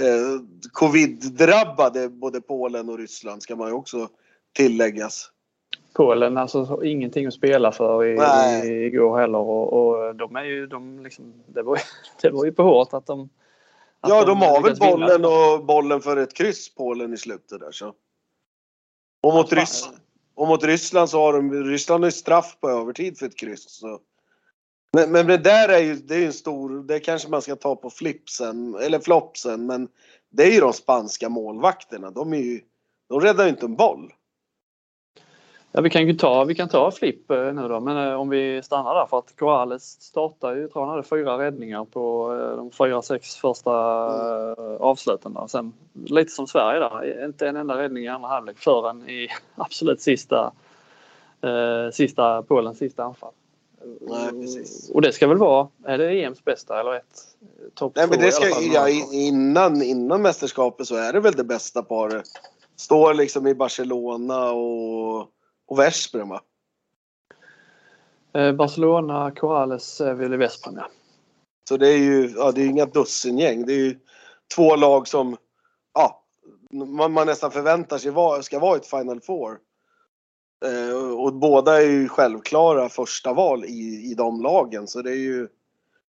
Eh, 0.00 0.42
Covid-drabbade 0.72 2.08
både 2.08 2.40
Polen 2.40 2.88
och 2.88 2.98
Ryssland 2.98 3.42
ska 3.42 3.56
man 3.56 3.68
ju 3.68 3.74
också 3.74 4.08
tilläggas. 4.52 5.30
Polen 5.94 6.36
alltså 6.36 6.84
ingenting 6.84 7.26
att 7.26 7.34
spela 7.34 7.72
för 7.72 8.04
i, 8.04 8.18
i, 8.68 8.86
igår 8.86 9.18
heller 9.18 9.38
och, 9.38 9.72
och, 9.72 10.16
de 10.16 10.36
är 10.36 10.44
ju 10.44 10.66
de 10.66 11.02
liksom, 11.02 11.42
det 11.46 11.62
var, 11.62 11.78
det 12.22 12.30
var 12.30 12.44
ju 12.44 12.52
på 12.52 12.62
hårt 12.62 12.92
att 12.92 13.06
de 13.06 13.28
att 14.00 14.10
Ja, 14.10 14.20
de, 14.20 14.26
de 14.26 14.46
har 14.46 14.62
väl 14.62 14.76
bollen 14.76 15.24
och 15.24 15.64
bollen 15.64 16.00
för 16.00 16.16
ett 16.16 16.34
kryss 16.34 16.74
Polen 16.74 17.14
i 17.14 17.16
slutet 17.16 17.60
där 17.60 17.72
så. 17.72 17.94
Och 19.22 19.34
mot, 19.34 19.52
Ryss, 19.52 19.90
och 20.40 20.48
mot 20.48 20.64
Ryssland 20.64 21.10
så 21.10 21.20
har 21.20 21.32
de, 21.32 21.52
Ryssland 21.64 22.04
har 22.04 22.10
straff 22.10 22.56
på 22.60 22.70
övertid 22.70 23.18
för 23.18 23.26
ett 23.26 23.36
kryss. 23.36 23.64
Så. 23.68 24.00
Men, 24.92 25.12
men 25.12 25.26
det 25.26 25.38
där 25.38 25.68
är 25.68 25.78
ju, 25.78 25.94
det 25.94 26.16
är 26.16 26.26
en 26.26 26.32
stor, 26.32 26.82
det 26.82 27.00
kanske 27.00 27.28
man 27.28 27.42
ska 27.42 27.56
ta 27.56 27.76
på 27.76 27.90
flipsen, 27.90 28.74
eller 28.74 28.98
flopsen, 28.98 29.66
men 29.66 29.88
det 30.30 30.42
är 30.42 30.52
ju 30.52 30.60
de 30.60 30.72
spanska 30.72 31.28
målvakterna. 31.28 32.10
De 32.10 32.32
är 32.32 32.38
ju, 32.38 32.60
de 33.08 33.20
räddar 33.20 33.44
ju 33.44 33.50
inte 33.50 33.66
en 33.66 33.76
boll. 33.76 34.12
Ja, 35.72 35.80
vi 35.80 35.90
kan 35.90 36.06
ju 36.06 36.14
ta, 36.14 36.44
vi 36.44 36.54
kan 36.54 36.68
ta 36.68 36.90
Flipp 36.90 37.30
eh, 37.30 37.52
nu 37.52 37.68
då, 37.68 37.80
men 37.80 38.08
eh, 38.08 38.14
om 38.14 38.28
vi 38.28 38.62
stannar 38.62 38.94
där 38.94 39.06
för 39.06 39.18
att 39.18 39.36
Corrales 39.38 39.82
startar 40.00 40.56
ju, 40.56 40.68
tror 40.68 40.82
han 40.82 40.90
hade 40.90 41.02
fyra 41.02 41.38
räddningar 41.38 41.84
på 41.84 42.32
eh, 42.32 42.56
de 42.56 42.70
fyra, 42.70 43.02
sex 43.02 43.36
första 43.36 43.70
avsluten. 44.78 45.34
Där. 45.34 45.46
Sen 45.46 45.72
lite 46.04 46.30
som 46.30 46.46
Sverige 46.46 46.80
där, 46.80 47.24
inte 47.24 47.48
en 47.48 47.56
enda 47.56 47.78
räddning 47.78 48.04
i 48.04 48.08
andra 48.08 48.28
halvlek 48.28 48.58
förrän 48.58 49.08
i 49.08 49.28
absolut 49.54 50.00
sista, 50.00 50.52
eh, 51.42 51.92
sista 51.92 52.42
Polens 52.42 52.78
sista 52.78 53.04
anfall. 53.04 53.32
Nej, 54.00 54.30
precis. 54.30 54.90
Och 54.94 55.02
det 55.02 55.12
ska 55.12 55.26
väl 55.26 55.38
vara, 55.38 55.68
är 55.84 55.98
det 55.98 56.24
EMs 56.24 56.44
bästa 56.44 56.80
eller 56.80 56.94
ett? 56.94 57.04
Topp 57.74 57.92
Nej, 57.96 58.06
men 58.10 58.18
det 58.18 58.32
ska, 58.32 58.44
ja, 58.60 58.88
innan, 59.12 59.82
innan 59.82 60.22
mästerskapet 60.22 60.86
så 60.86 60.96
är 60.96 61.12
det 61.12 61.20
väl 61.20 61.32
det 61.32 61.44
bästa 61.44 61.82
paret. 61.82 62.24
Står 62.76 63.14
liksom 63.14 63.46
i 63.46 63.54
Barcelona 63.54 64.50
och, 64.50 65.28
och 65.70 65.78
Veszprem 65.78 66.28
va? 66.28 66.40
Eh, 68.34 68.52
Barcelona, 68.52 69.30
Corrales, 69.30 70.00
Villa 70.00 70.36
Vesprem 70.36 70.74
ja. 70.76 70.90
Så 71.68 71.76
det 71.76 71.88
är 71.88 71.98
ju 71.98 72.34
ja, 72.36 72.52
det 72.52 72.62
är 72.62 72.66
inga 72.66 72.86
dussingäng. 72.86 73.66
Det 73.66 73.72
är 73.72 73.78
ju 73.78 73.98
två 74.54 74.76
lag 74.76 75.08
som 75.08 75.36
ja, 75.94 76.24
man, 76.70 77.12
man 77.12 77.26
nästan 77.26 77.50
förväntar 77.50 77.98
sig 77.98 78.10
var, 78.10 78.42
ska 78.42 78.58
vara 78.58 78.76
ett 78.76 78.86
Final 78.86 79.20
Four. 79.20 79.58
Eh, 80.64 81.12
och 81.12 81.34
båda 81.34 81.82
är 81.82 81.86
ju 81.86 82.08
självklara 82.08 82.88
första 82.88 83.32
val 83.32 83.64
i, 83.64 84.10
i 84.10 84.14
de 84.14 84.42
lagen. 84.42 84.88
Så 84.88 85.02
det 85.02 85.10
är 85.10 85.18
ju... 85.18 85.48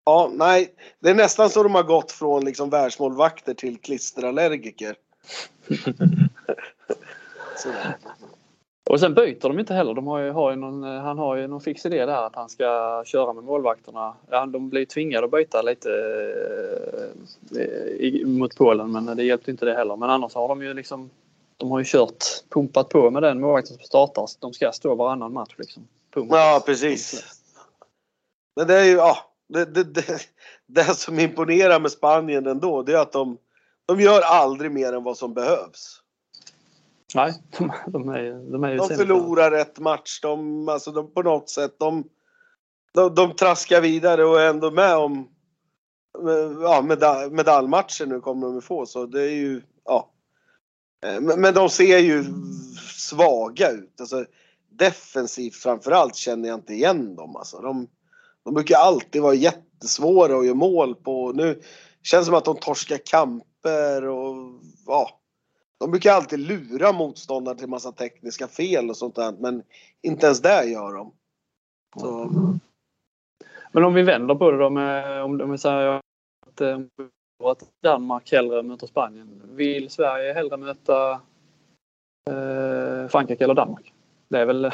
Ja, 0.04 0.30
nej. 0.34 0.74
Det 1.00 1.10
är 1.10 1.14
nästan 1.14 1.50
så 1.50 1.62
de 1.62 1.74
har 1.74 1.82
gått 1.82 2.12
från 2.12 2.44
liksom 2.44 2.70
världsmålvakter 2.70 3.54
till 3.54 3.78
klisterallergiker. 3.78 4.96
Och 8.90 9.00
sen 9.00 9.14
byter 9.14 9.48
de 9.48 9.58
inte 9.58 9.74
heller. 9.74 9.94
De 9.94 10.06
har 10.06 10.18
ju, 10.18 10.30
har 10.30 10.50
ju 10.50 10.56
någon, 10.56 10.84
eh, 10.84 11.00
han 11.00 11.18
har 11.18 11.36
ju 11.36 11.46
någon 11.46 11.60
fix 11.60 11.86
idé 11.86 12.06
där 12.06 12.26
att 12.26 12.36
han 12.36 12.48
ska 12.48 13.02
köra 13.06 13.32
med 13.32 13.44
målvakterna. 13.44 14.14
Ja, 14.30 14.46
de 14.46 14.68
blir 14.68 14.84
tvingade 14.84 15.24
att 15.24 15.30
byta 15.30 15.62
lite 15.62 15.90
eh, 18.00 18.26
mot 18.26 18.56
Polen 18.56 18.92
men 18.92 19.16
det 19.16 19.22
hjälpte 19.22 19.50
inte 19.50 19.64
det 19.64 19.74
heller. 19.74 19.96
Men 19.96 20.10
annars 20.10 20.34
har 20.34 20.48
de 20.48 20.62
ju 20.62 20.74
liksom 20.74 21.10
de 21.56 21.70
har 21.70 21.78
ju 21.78 21.84
kört, 21.84 22.24
pumpat 22.48 22.88
på 22.88 23.10
med 23.10 23.22
den 23.22 23.40
målvakten 23.40 23.76
som 23.76 23.84
startar. 23.84 24.26
De 24.40 24.52
ska 24.52 24.72
stå 24.72 24.94
varannan 24.94 25.32
match 25.32 25.54
liksom. 25.58 25.88
Punkt. 26.14 26.30
Ja 26.32 26.62
precis. 26.66 27.24
Men 28.56 28.66
det 28.66 28.74
är 28.74 28.84
ju, 28.84 28.96
ja. 28.96 29.16
Det, 29.48 29.64
det, 29.64 29.84
det, 29.84 30.20
det 30.66 30.84
som 30.84 31.18
imponerar 31.18 31.80
med 31.80 31.90
Spanien 31.90 32.46
ändå 32.46 32.82
det 32.82 32.92
är 32.92 32.98
att 32.98 33.12
de, 33.12 33.38
de 33.86 34.00
gör 34.00 34.20
aldrig 34.20 34.70
mer 34.70 34.92
än 34.92 35.04
vad 35.04 35.16
som 35.16 35.34
behövs. 35.34 35.99
Nej, 37.14 37.34
de, 37.58 37.72
de 37.86 38.08
är, 38.08 38.52
de 38.52 38.64
är 38.64 38.70
ju 38.70 38.76
De 38.76 38.88
förlorar 38.88 39.52
ett 39.52 39.78
match. 39.78 40.20
De, 40.20 40.68
alltså 40.68 40.92
de, 40.92 41.12
på 41.12 41.22
något 41.22 41.50
sätt, 41.50 41.76
de, 41.78 42.04
de, 42.92 43.14
de 43.14 43.36
traskar 43.36 43.80
vidare 43.80 44.24
och 44.24 44.40
är 44.40 44.50
ändå 44.50 44.70
med 44.70 44.96
om 44.96 45.28
ja, 46.62 46.82
medal, 46.82 47.30
medaljmatcher 47.30 48.06
nu 48.06 48.20
kommer 48.20 48.46
de 48.46 48.62
få. 48.62 48.86
Så 48.86 49.06
det 49.06 49.22
är 49.22 49.34
ju, 49.34 49.62
ja. 49.84 50.10
Eh, 51.04 51.20
men, 51.20 51.40
men 51.40 51.54
de 51.54 51.68
ser 51.68 51.98
ju 51.98 52.24
svaga 52.96 53.70
ut. 53.70 54.00
Alltså, 54.00 54.24
defensivt 54.70 55.54
framförallt 55.54 56.16
känner 56.16 56.48
jag 56.48 56.58
inte 56.58 56.74
igen 56.74 57.16
dem. 57.16 57.36
Alltså, 57.36 57.60
de, 57.60 57.88
de 58.44 58.54
brukar 58.54 58.78
alltid 58.78 59.22
vara 59.22 59.34
jättesvåra 59.34 60.38
att 60.38 60.46
göra 60.46 60.54
mål 60.54 60.94
på. 60.94 61.32
Nu 61.32 61.62
känns 62.02 62.22
det 62.22 62.26
som 62.26 62.34
att 62.34 62.44
de 62.44 62.56
torskar 62.56 62.98
kamper 63.06 64.06
och 64.06 64.34
ja, 64.86 65.19
de 65.80 65.90
brukar 65.90 66.12
alltid 66.12 66.38
lura 66.38 66.92
motståndare 66.92 67.58
till 67.58 67.68
massa 67.68 67.92
tekniska 67.92 68.48
fel 68.48 68.90
och 68.90 68.96
sånt 68.96 69.14
där 69.14 69.32
men 69.38 69.62
inte 70.02 70.26
ens 70.26 70.42
det 70.42 70.64
gör 70.64 70.92
de. 70.92 71.12
Så. 72.00 72.30
Men 73.72 73.84
om 73.84 73.94
vi 73.94 74.02
vänder 74.02 74.34
på 74.34 74.50
det 74.50 74.58
då 74.58 74.70
med 74.70 75.22
om, 75.22 75.40
om 75.40 75.50
vi 75.50 75.58
säger 75.58 76.00
att, 76.46 76.60
eh, 76.60 76.80
att 77.44 77.62
Danmark 77.82 78.32
hellre 78.32 78.62
möter 78.62 78.86
Spanien. 78.86 79.42
Vill 79.54 79.90
Sverige 79.90 80.32
hellre 80.32 80.56
möta 80.56 81.10
eh, 82.30 83.08
Frankrike 83.08 83.44
eller 83.44 83.54
Danmark? 83.54 83.92
Det 84.28 84.38
är 84.38 84.46
väl, 84.46 84.62
det 84.62 84.70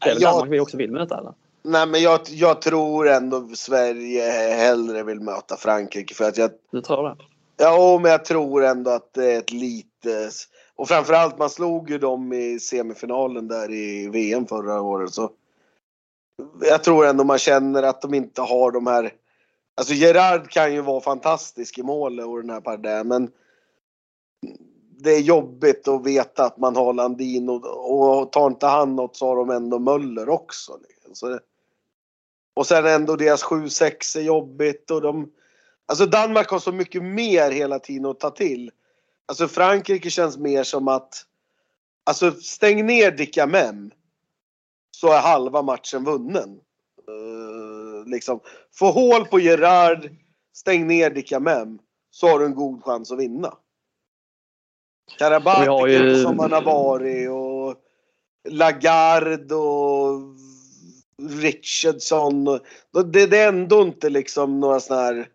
är 0.00 0.14
väl 0.14 0.22
jag, 0.22 0.32
Danmark 0.32 0.52
vi 0.52 0.60
också 0.60 0.76
vill 0.76 0.90
möta 0.90 1.18
eller? 1.18 1.32
Nej 1.62 1.86
men 1.86 2.02
jag, 2.02 2.20
jag 2.28 2.62
tror 2.62 3.08
ändå 3.08 3.48
Sverige 3.54 4.22
hellre 4.54 5.02
vill 5.02 5.20
möta 5.20 5.56
Frankrike 5.56 6.14
för 6.14 6.24
att 6.24 6.38
jag... 6.38 6.50
Du 6.70 6.80
tror 6.80 7.08
det? 7.08 7.16
Ja, 7.56 7.98
men 8.02 8.10
jag 8.10 8.24
tror 8.24 8.64
ändå 8.64 8.90
att 8.90 9.12
det 9.12 9.32
är 9.32 9.38
ett 9.38 9.52
lite... 9.52 10.30
Och 10.74 10.88
framförallt, 10.88 11.38
man 11.38 11.50
slog 11.50 11.90
ju 11.90 11.98
dem 11.98 12.32
i 12.32 12.60
semifinalen 12.60 13.48
där 13.48 13.72
i 13.72 14.08
VM 14.08 14.46
förra 14.46 14.80
året. 14.80 15.14
Så 15.14 15.30
jag 16.60 16.84
tror 16.84 17.06
ändå 17.06 17.24
man 17.24 17.38
känner 17.38 17.82
att 17.82 18.02
de 18.02 18.14
inte 18.14 18.42
har 18.42 18.70
de 18.70 18.86
här... 18.86 19.12
Alltså 19.74 19.94
Gerard 19.94 20.50
kan 20.50 20.74
ju 20.74 20.80
vara 20.80 21.00
fantastisk 21.00 21.78
i 21.78 21.82
målet 21.82 22.26
och 22.26 22.40
den 22.40 22.50
här 22.50 22.60
Pardin, 22.60 23.08
men 23.08 23.30
det 24.98 25.10
är 25.10 25.20
jobbigt 25.20 25.88
att 25.88 26.06
veta 26.06 26.44
att 26.44 26.58
man 26.58 26.76
har 26.76 26.92
Landin 26.92 27.48
och, 27.48 28.20
och 28.20 28.32
tar 28.32 28.46
inte 28.46 28.66
han 28.66 28.96
något 28.96 29.16
så 29.16 29.26
har 29.26 29.36
de 29.36 29.50
ändå 29.50 29.78
Möller 29.78 30.28
också. 30.28 30.78
Liksom. 30.88 31.14
Så 31.14 31.28
det, 31.28 31.40
och 32.54 32.66
sen 32.66 32.86
ändå 32.86 33.16
deras 33.16 33.44
7-6 33.44 34.18
är 34.18 34.22
jobbigt 34.22 34.90
och 34.90 35.02
de 35.02 35.32
Alltså 35.86 36.06
Danmark 36.06 36.50
har 36.50 36.58
så 36.58 36.72
mycket 36.72 37.02
mer 37.02 37.50
hela 37.50 37.78
tiden 37.78 38.06
att 38.06 38.20
ta 38.20 38.30
till. 38.30 38.70
Alltså 39.26 39.48
Frankrike 39.48 40.10
känns 40.10 40.38
mer 40.38 40.62
som 40.62 40.88
att, 40.88 41.24
alltså 42.04 42.32
stäng 42.32 42.86
ner 42.86 43.10
Dickamem 43.10 43.90
så 44.90 45.12
är 45.12 45.20
halva 45.20 45.62
matchen 45.62 46.04
vunnen. 46.04 46.60
Uh, 47.10 48.06
liksom. 48.06 48.40
Få 48.74 48.90
hål 48.90 49.26
på 49.26 49.40
Gerard, 49.40 50.10
stäng 50.54 50.86
ner 50.86 51.10
Dickamem 51.10 51.78
så 52.10 52.28
har 52.28 52.38
du 52.38 52.44
en 52.44 52.54
god 52.54 52.84
chans 52.84 53.12
att 53.12 53.18
vinna. 53.18 53.54
Karabatic 55.18 55.92
ju... 55.92 56.22
som 56.22 56.38
han 56.38 56.52
har 56.52 56.62
varit 56.62 57.30
och 57.30 57.82
Lagarde 58.48 59.54
och 59.54 60.20
Richardson. 61.30 62.44
Det, 62.92 63.26
det 63.26 63.38
är 63.38 63.48
ändå 63.48 63.82
inte 63.82 64.10
liksom 64.10 64.60
några 64.60 64.80
sådana 64.80 65.02
här 65.02 65.28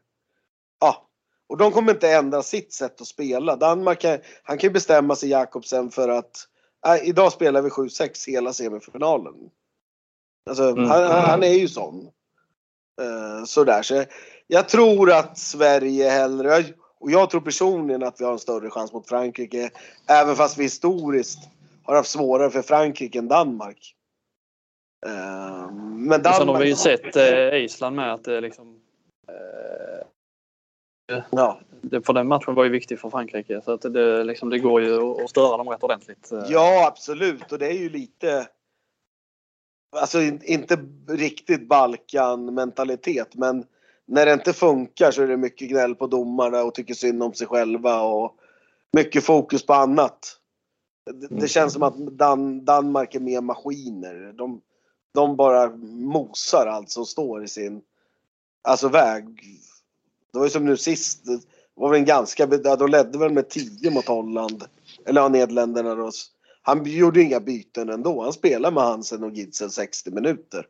ja, 0.82 1.08
och 1.50 1.58
de 1.58 1.72
kommer 1.72 1.94
inte 1.94 2.12
ändra 2.12 2.44
sitt 2.44 2.74
sätt 2.74 3.02
att 3.02 3.08
spela. 3.08 3.56
Danmark, 3.56 4.06
han 4.44 4.58
kan 4.58 4.68
ju 4.68 4.70
bestämma 4.70 5.16
sig 5.16 5.30
Jakobsen 5.30 5.92
för 5.92 6.10
att 6.10 6.48
äh, 6.88 7.10
idag 7.10 7.32
spelar 7.32 7.62
vi 7.62 7.70
7-6 7.70 8.30
hela 8.30 8.54
semifinalen. 8.54 9.34
Alltså, 10.50 10.64
mm. 10.64 10.90
han, 10.90 11.04
han, 11.04 11.44
är 11.44 11.54
ju 11.54 11.68
sån. 11.68 12.10
Uh, 13.02 13.46
sådär. 13.46 13.82
Så 13.82 14.04
jag 14.48 14.70
tror 14.70 15.12
att 15.12 15.38
Sverige 15.38 16.10
hellre, 16.10 16.64
och 17.00 17.12
jag 17.12 17.30
tror 17.30 17.42
personligen 17.42 18.04
att 18.04 18.22
vi 18.22 18.26
har 18.26 18.32
en 18.32 18.40
större 18.40 18.70
chans 18.70 18.94
mot 18.94 19.10
Frankrike. 19.10 19.70
Även 20.08 20.36
fast 20.36 20.58
vi 20.58 20.64
historiskt 20.64 21.40
har 21.84 21.96
haft 21.96 22.10
svårare 22.10 22.50
för 22.50 22.62
Frankrike 22.62 23.20
än 23.20 23.28
Danmark. 23.28 23.96
Uh, 25.06 25.72
men 25.72 26.10
Danmark... 26.10 26.36
Sen 26.36 26.48
har 26.48 26.60
vi 26.60 26.68
ju 26.68 26.76
sett 26.76 27.16
eh, 27.16 27.56
Island 27.56 27.96
med 27.96 28.14
att 28.14 28.24
det 28.24 28.42
liksom 28.42 28.82
eh, 29.28 29.91
Ja. 31.30 31.60
Det, 31.82 32.02
för 32.02 32.14
den 32.14 32.28
matchen 32.28 32.56
var 32.56 32.64
ju 32.64 32.70
viktig 32.70 33.00
för 33.00 33.10
Frankrike 33.10 33.62
så 33.66 33.72
att 33.72 33.82
det, 33.82 34.24
liksom, 34.24 34.50
det 34.50 34.60
går 34.60 34.82
ju 34.82 35.24
att 35.24 35.30
störa 35.30 35.58
dem 35.58 35.70
rätt 35.70 35.84
ordentligt. 35.84 36.32
Ja 36.50 36.88
absolut 36.88 37.52
och 37.52 37.60
det 37.60 37.68
är 37.68 37.80
ju 37.80 37.90
lite 37.90 38.48
Alltså 39.96 40.22
inte 40.22 40.86
riktigt 41.08 41.68
Balkan 41.68 42.54
mentalitet 42.54 43.36
men 43.36 43.66
när 44.06 44.26
det 44.26 44.34
inte 44.34 44.54
funkar 44.54 45.12
så 45.12 45.22
är 45.22 45.28
det 45.28 45.38
mycket 45.38 45.70
gnäll 45.70 45.96
på 45.96 46.08
domarna 46.08 46.64
och 46.64 46.74
tycker 46.74 46.94
synd 46.94 47.24
om 47.24 47.34
sig 47.34 47.48
själva 47.48 48.02
och 48.02 48.36
mycket 48.94 49.24
fokus 49.24 49.66
på 49.66 49.74
annat. 49.74 50.38
Det, 51.12 51.28
det 51.28 51.48
känns 51.48 51.74
som 51.74 51.84
att 51.84 51.98
Dan, 51.98 52.66
Danmark 52.66 53.16
är 53.16 53.20
mer 53.20 53.42
maskiner. 53.42 54.34
De, 54.38 54.62
de 55.14 55.36
bara 55.36 55.70
mosar 55.86 56.68
allt 56.68 56.90
som 56.90 57.06
står 57.06 57.44
i 57.44 57.48
sin 57.48 57.82
alltså 58.62 58.90
väg 58.90 59.40
det 60.34 60.40
var 60.40 60.46
ju 60.46 60.50
som 60.50 60.66
nu 60.66 60.78
sist. 60.78 61.26
Det 61.26 61.40
var 61.76 61.90
väl 61.90 62.00
en 62.00 62.06
ganska, 62.06 62.46
de 62.46 62.88
ledde 62.88 63.18
väl 63.18 63.34
med 63.34 63.50
10 63.50 63.92
mot 63.92 64.08
Holland. 64.08 64.64
Eller 65.06 65.22
ja, 65.22 65.30
Nederländerna 65.30 65.96
då. 65.96 66.12
Han 66.62 66.86
gjorde 66.86 67.22
inga 67.22 67.40
byten 67.40 67.90
ändå. 67.90 68.24
Han 68.24 68.34
spelade 68.34 68.76
med 68.76 68.84
Hansen 68.84 69.24
och 69.24 69.32
Gitzel 69.32 69.72
60 69.72 70.12
minuter. 70.12 70.66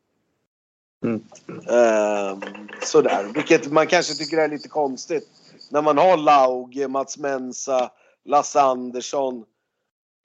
Mm. 1.06 1.24
Uh, 1.50 2.40
sådär, 2.84 3.32
vilket 3.34 3.72
man 3.72 3.88
kanske 3.88 4.14
tycker 4.14 4.38
är 4.38 4.48
lite 4.48 4.70
konstigt. 4.70 5.30
När 5.72 5.82
man 5.82 5.98
har 5.98 6.18
Lauge, 6.18 6.88
Mats 6.88 7.18
Mensa, 7.18 7.92
Lasse 8.26 8.62
Andersson. 8.62 9.36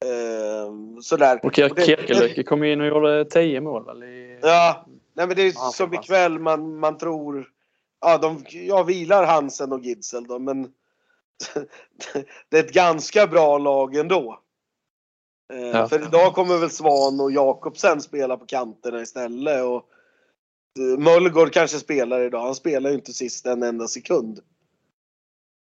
Uh, 0.05 1.01
sådär. 1.01 1.41
Och 1.43 1.55
Kirkelöke 1.55 2.43
kom 2.43 2.65
in 2.65 2.81
och 2.81 2.87
gjorde 2.87 3.25
10 3.25 3.61
mål 3.61 3.85
väl? 3.85 4.03
I... 4.03 4.39
Ja, 4.43 4.87
nej 5.15 5.27
men 5.27 5.37
det 5.37 5.43
är 5.43 5.73
som 5.73 5.95
ikväll 5.95 6.39
man, 6.39 6.79
man 6.79 6.99
tror 6.99 7.49
ja, 8.01 8.19
de, 8.19 8.45
jag 8.51 8.85
vilar 8.85 9.27
Hansen 9.27 9.73
och 9.73 9.81
Gidsel 9.81 10.27
då, 10.27 10.39
men 10.39 10.63
det 12.49 12.59
är 12.59 12.65
ett 12.65 12.73
ganska 12.73 13.27
bra 13.27 13.59
lag 13.59 13.97
ändå. 13.97 14.41
Eh, 15.53 15.67
ja. 15.67 15.89
För 15.89 16.03
idag 16.03 16.35
kommer 16.35 16.59
väl 16.59 16.71
Svan 16.71 17.21
och 17.21 17.33
Jakobsen 17.33 18.01
spela 18.01 18.37
på 18.37 18.47
kanterna 18.47 19.03
istället. 19.03 19.65
Och 19.65 19.85
eh, 20.79 20.99
Möllgård 20.99 21.53
kanske 21.53 21.79
spelar 21.79 22.21
idag. 22.21 22.43
Han 22.43 22.55
spelar 22.55 22.91
ju 22.91 22.97
inte 22.97 23.13
sist 23.13 23.47
en 23.47 23.63
enda 23.63 23.89
sekund. 23.89 24.41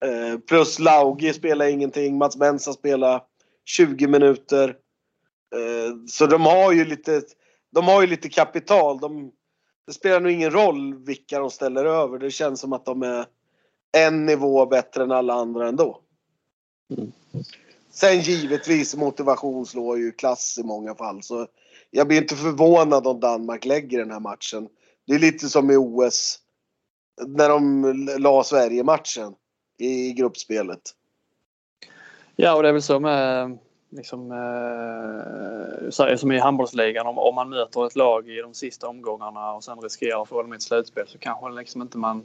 Eh, 0.04 0.38
plus 0.38 0.78
Laugi 0.78 1.32
spelar 1.32 1.66
ingenting. 1.66 2.18
Mats 2.18 2.36
Mensa 2.36 2.72
spelar 2.72 3.22
20 3.64 4.06
minuter. 4.06 4.76
Så 6.08 6.26
de 6.26 6.42
har 6.42 6.72
ju 6.72 6.84
lite, 6.84 7.22
de 7.70 7.84
har 7.84 8.00
ju 8.00 8.06
lite 8.06 8.28
kapital. 8.28 8.98
De, 9.00 9.32
det 9.88 9.94
spelar 9.94 10.20
nog 10.20 10.32
ingen 10.32 10.50
roll 10.50 10.94
vilka 10.94 11.38
de 11.38 11.50
ställer 11.50 11.84
över. 11.84 12.18
Det 12.18 12.30
känns 12.30 12.60
som 12.60 12.72
att 12.72 12.84
de 12.84 13.02
är 13.02 13.26
en 13.96 14.26
nivå 14.26 14.66
bättre 14.66 15.02
än 15.02 15.12
alla 15.12 15.34
andra 15.34 15.68
ändå. 15.68 16.00
Mm. 16.96 17.12
Sen 17.90 18.20
givetvis 18.20 18.96
motivation 18.96 19.66
slår 19.66 19.98
ju 19.98 20.12
klass 20.12 20.58
i 20.58 20.62
många 20.62 20.94
fall. 20.94 21.22
Så 21.22 21.46
jag 21.90 22.08
blir 22.08 22.18
inte 22.18 22.36
förvånad 22.36 23.06
om 23.06 23.20
Danmark 23.20 23.64
lägger 23.64 23.98
den 23.98 24.10
här 24.10 24.20
matchen. 24.20 24.68
Det 25.06 25.14
är 25.14 25.18
lite 25.18 25.48
som 25.48 25.70
i 25.70 25.76
OS. 25.76 26.38
När 27.26 27.48
de 27.48 27.84
la 28.18 28.44
Sverige-matchen 28.44 29.34
i 29.78 30.12
gruppspelet. 30.12 30.82
Ja, 32.36 32.56
och 32.56 32.62
det 32.62 32.68
är 32.68 32.72
väl 32.72 32.82
så 32.82 33.00
med 33.00 33.58
liksom, 33.90 34.32
eh, 35.90 36.16
som 36.16 36.32
i 36.32 36.38
handbollsligan. 36.38 37.06
Om, 37.06 37.18
om 37.18 37.34
man 37.34 37.48
möter 37.48 37.86
ett 37.86 37.96
lag 37.96 38.28
i 38.28 38.40
de 38.40 38.54
sista 38.54 38.88
omgångarna 38.88 39.52
och 39.52 39.64
sen 39.64 39.80
riskerar 39.80 40.22
att 40.22 40.28
få 40.28 40.42
dem 40.42 40.52
i 40.52 40.56
ett 40.56 40.62
slutspel 40.62 41.06
så 41.08 41.18
kanske 41.18 41.50
liksom 41.50 41.82
inte 41.82 41.98
man 41.98 42.24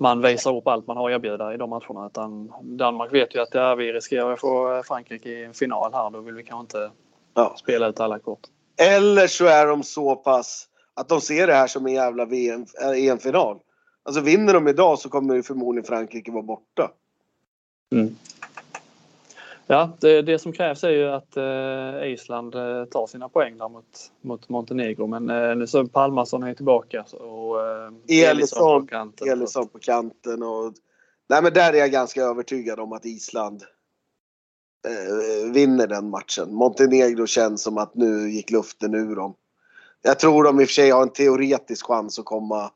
man 0.00 0.22
visar 0.22 0.56
upp 0.56 0.66
allt 0.66 0.86
man 0.86 0.96
har 0.96 1.10
att 1.10 1.14
erbjuda 1.14 1.54
i 1.54 1.56
de 1.56 1.70
matcherna. 1.70 2.06
Utan 2.06 2.52
Danmark 2.62 3.12
vet 3.12 3.34
ju 3.34 3.40
att 3.40 3.54
ja, 3.54 3.74
vi 3.74 3.92
riskerar 3.92 4.32
att 4.32 4.40
få 4.40 4.82
Frankrike 4.86 5.28
i 5.28 5.44
en 5.44 5.54
final 5.54 5.92
här. 5.92 6.10
Då 6.10 6.20
vill 6.20 6.34
vi 6.34 6.42
kanske 6.42 6.60
inte 6.60 6.90
ja. 7.34 7.56
spela 7.58 7.88
ut 7.88 8.00
alla 8.00 8.18
kort. 8.18 8.40
Eller 8.76 9.26
så 9.26 9.46
är 9.46 9.66
de 9.66 9.82
så 9.82 10.16
pass 10.16 10.68
att 10.94 11.08
de 11.08 11.20
ser 11.20 11.46
det 11.46 11.54
här 11.54 11.66
som 11.66 11.86
en 11.86 11.92
jävla 11.92 12.22
EM-final. 12.94 13.58
Alltså 14.02 14.20
vinner 14.20 14.54
de 14.54 14.68
idag 14.68 14.98
så 14.98 15.08
kommer 15.08 15.34
ju 15.34 15.42
förmodligen 15.42 15.86
Frankrike 15.86 16.30
vara 16.30 16.42
borta. 16.42 16.90
Mm. 17.92 18.16
Ja, 19.70 19.96
det, 20.00 20.22
det, 20.22 20.38
som 20.38 20.52
krävs 20.52 20.84
är 20.84 20.90
ju 20.90 21.08
att 21.08 21.36
eh, 21.36 22.12
Island 22.12 22.54
eh, 22.54 22.84
tar 22.84 23.06
sina 23.06 23.28
poäng 23.28 23.58
där 23.58 23.68
mot, 23.68 24.12
mot 24.20 24.48
Montenegro. 24.48 25.06
Men 25.06 25.30
eh, 25.30 25.56
nu 25.56 25.66
så 25.66 25.86
Palmarsson 25.86 26.42
är 26.42 26.54
tillbaka. 26.54 27.02
Och, 27.02 27.66
eh, 27.66 27.92
Elisson, 28.30 28.80
på 28.80 28.86
kanten. 28.86 29.28
Elisson 29.28 29.68
på 29.68 29.78
kanten. 29.78 30.42
Och, 30.42 30.72
nej, 31.28 31.42
men 31.42 31.52
där 31.52 31.72
är 31.72 31.76
jag 31.76 31.90
ganska 31.90 32.22
övertygad 32.22 32.80
om 32.80 32.92
att 32.92 33.04
Island 33.04 33.62
eh, 34.88 35.52
vinner 35.52 35.86
den 35.86 36.10
matchen. 36.10 36.54
Montenegro 36.54 37.26
känns 37.26 37.62
som 37.62 37.78
att 37.78 37.94
nu 37.94 38.30
gick 38.30 38.50
luften 38.50 38.94
ur 38.94 39.16
dem. 39.16 39.34
Jag 40.02 40.18
tror 40.18 40.44
de 40.44 40.60
i 40.60 40.64
och 40.64 40.68
för 40.68 40.74
sig 40.74 40.90
har 40.90 41.02
en 41.02 41.12
teoretisk 41.12 41.86
chans 41.86 42.18
att 42.18 42.24
komma 42.24 42.70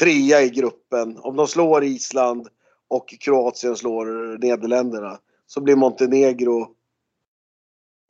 trea 0.00 0.42
i 0.42 0.48
gruppen. 0.48 1.18
Om 1.18 1.36
de 1.36 1.46
slår 1.46 1.84
Island 1.84 2.48
och 2.88 3.14
Kroatien 3.20 3.76
slår 3.76 4.38
Nederländerna 4.38 5.18
så 5.48 5.60
blir 5.60 5.76
Montenegro 5.76 6.60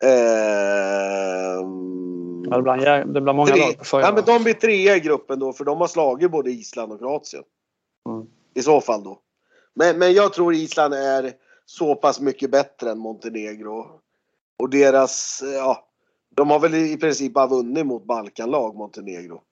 eh, 0.05 0.59
det, 2.51 2.63
blir, 2.63 3.05
det 3.05 3.21
blir 3.21 3.33
många 3.33 3.53
tre, 3.53 3.61
lag 3.61 3.79
på 3.79 3.85
fyra. 3.85 4.01
Ja, 4.01 4.13
men 4.13 4.25
de 4.25 4.45
blir 4.45 4.55
trea 4.55 4.97
i 4.97 5.01
gruppen 5.01 5.39
då 5.39 5.53
för 5.53 5.65
de 5.65 5.81
har 5.81 5.89
slagit 5.89 6.31
både 6.31 6.51
Island 6.51 6.93
och 6.93 6.99
Kroatien. 6.99 7.45
Mm. 8.09 8.27
I 8.55 8.63
så 8.63 8.81
fall 8.81 9.05
då. 9.05 9.19
Men, 9.75 9.99
men 9.99 10.13
jag 10.13 10.33
tror 10.33 10.55
Island 10.55 10.95
är 10.95 11.33
så 11.65 11.95
pass 11.95 12.21
mycket 12.21 12.51
bättre 12.51 12.91
än 12.91 12.99
Montenegro. 12.99 14.01
Och 14.59 14.71
deras, 14.71 15.43
ja, 15.55 15.89
de 16.31 16.51
har 16.51 16.61
väl 16.61 16.75
i 16.75 16.97
princip 16.97 17.33
bara 17.33 17.47
vunnit 17.47 17.87
mot 17.87 18.05
Balkanlag, 18.05 18.75
Montenegro. 18.75 19.43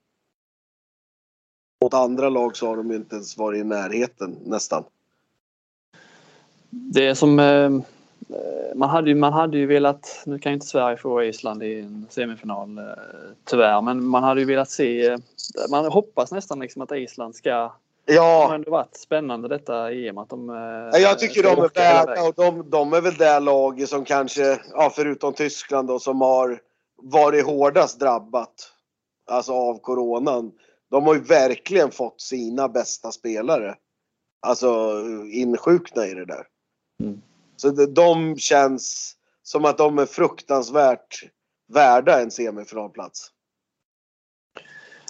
Mot 1.83 1.94
andra 1.94 2.29
lag 2.29 2.57
så 2.57 2.66
har 2.66 2.77
de 2.77 2.92
inte 2.92 3.14
ens 3.14 3.38
varit 3.38 3.61
i 3.61 3.64
närheten 3.64 4.38
nästan. 4.44 4.85
Det 6.71 7.07
är 7.07 7.15
som 7.15 7.39
eh, 7.39 7.71
man 8.75 8.91
hade, 8.91 9.11
ju, 9.11 9.15
man 9.15 9.33
hade 9.33 9.59
ju 9.59 9.67
velat, 9.67 10.23
nu 10.27 10.39
kan 10.39 10.53
ju 10.53 10.55
inte 10.55 10.67
Sverige 10.67 10.97
få 10.97 11.23
Island 11.23 11.63
i 11.63 11.81
en 11.81 12.07
semifinal 12.11 12.79
eh, 12.79 12.85
tyvärr, 13.45 13.83
men 13.83 14.05
man 14.05 14.23
hade 14.23 14.41
ju 14.41 14.47
velat 14.47 14.71
se, 14.71 15.07
eh, 15.07 15.19
man 15.71 15.85
hoppas 15.85 16.33
nästan 16.33 16.61
liksom 16.61 16.83
att 16.83 16.93
Island 16.93 17.35
ska 17.35 17.73
Ja. 18.09 18.41
Det 18.41 18.47
har 18.47 18.55
ändå 18.55 18.71
varit 18.71 18.97
spännande 18.97 19.49
detta 19.49 19.93
EM 19.93 20.19
att 20.19 20.29
de... 20.29 20.49
Jag 20.93 21.19
tycker 21.19 21.43
de 21.43 21.49
är 21.49 21.75
värda 21.75 22.23
och 22.23 22.35
de, 22.35 22.71
de 22.71 22.93
är 22.93 23.01
väl 23.01 23.15
det 23.15 23.41
laget 23.41 23.89
som 23.89 24.05
kanske, 24.05 24.61
ja, 24.73 24.93
förutom 24.95 25.33
Tyskland 25.35 25.89
då, 25.89 25.99
som 25.99 26.21
har 26.21 26.61
varit 27.03 27.47
hårdast 27.47 28.01
drabbat. 28.01 28.73
Alltså 29.31 29.53
av 29.53 29.79
coronan. 29.79 30.53
De 30.91 31.07
har 31.07 31.15
ju 31.15 31.21
verkligen 31.21 31.91
fått 31.91 32.21
sina 32.21 32.69
bästa 32.69 33.13
spelare. 33.13 33.75
Alltså 34.41 35.03
insjukna 35.33 36.07
i 36.07 36.15
det 36.15 36.25
där. 36.25 36.47
Mm. 37.03 37.23
Så 37.57 37.71
de 37.71 38.37
känns 38.37 39.17
som 39.43 39.65
att 39.65 39.79
de 39.79 39.99
är 39.99 40.07
fruktansvärt 40.07 41.23
värda 41.67 42.21
en 42.21 42.31
semifinalplats. 42.31 43.33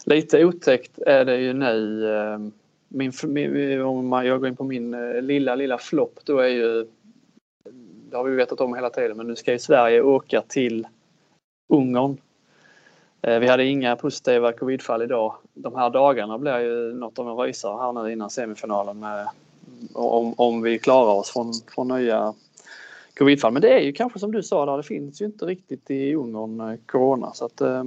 Lite 0.05 0.45
otäckt 0.45 0.99
är 0.99 1.25
det 1.25 1.37
ju 1.37 1.53
nu. 1.53 2.09
Eh, 2.17 2.39
min, 2.89 3.13
om 3.83 4.13
jag 4.13 4.41
går 4.41 4.49
in 4.49 4.57
på 4.57 4.65
min 4.65 4.95
eh, 4.95 5.23
lilla, 5.23 5.55
lilla 5.55 5.79
flopp 5.79 6.19
då 6.25 6.39
är 6.39 6.49
ju 6.49 6.87
det 8.11 8.17
har 8.17 8.25
vi 8.25 8.37
vetat 8.37 8.61
om 8.61 8.75
hela 8.75 8.91
tiden 8.91 9.17
men 9.17 9.27
nu 9.27 9.37
ska 9.37 9.53
ju 9.53 9.59
Sverige 9.59 10.03
åka 10.03 10.43
till 10.43 10.87
Ungern. 11.69 12.17
Eh, 13.23 13.39
vi 13.39 13.49
hade 13.49 13.65
inga 13.65 13.97
positiva 13.97 14.53
covidfall 14.53 15.03
idag. 15.03 15.35
De 15.55 15.75
här 15.75 15.91
dagarna 15.91 16.39
blir 16.39 16.59
ju 16.59 16.95
något 16.95 17.19
av 17.19 17.29
en 17.29 17.37
rysare 17.37 17.79
här 17.83 17.93
nu 17.93 18.13
innan 18.13 18.31
semifinalen 18.31 18.99
med 18.99 19.29
om, 19.93 20.35
om 20.37 20.63
vi 20.63 20.79
klarar 20.79 21.13
oss 21.13 21.31
från, 21.31 21.53
från 21.75 21.89
nya 21.89 22.35
covidfall. 23.19 23.53
Men 23.53 23.63
det 23.63 23.73
är 23.73 23.81
ju 23.81 23.93
kanske 23.93 24.19
som 24.19 24.33
du 24.33 24.43
sa 24.43 24.67
där, 24.67 24.77
det 24.77 24.83
finns 24.83 25.21
ju 25.21 25.25
inte 25.25 25.45
riktigt 25.45 25.91
i 25.91 26.15
Ungern 26.15 26.61
eh, 26.61 26.79
corona. 26.87 27.33
Så 27.33 27.45
att, 27.45 27.61
eh, 27.61 27.85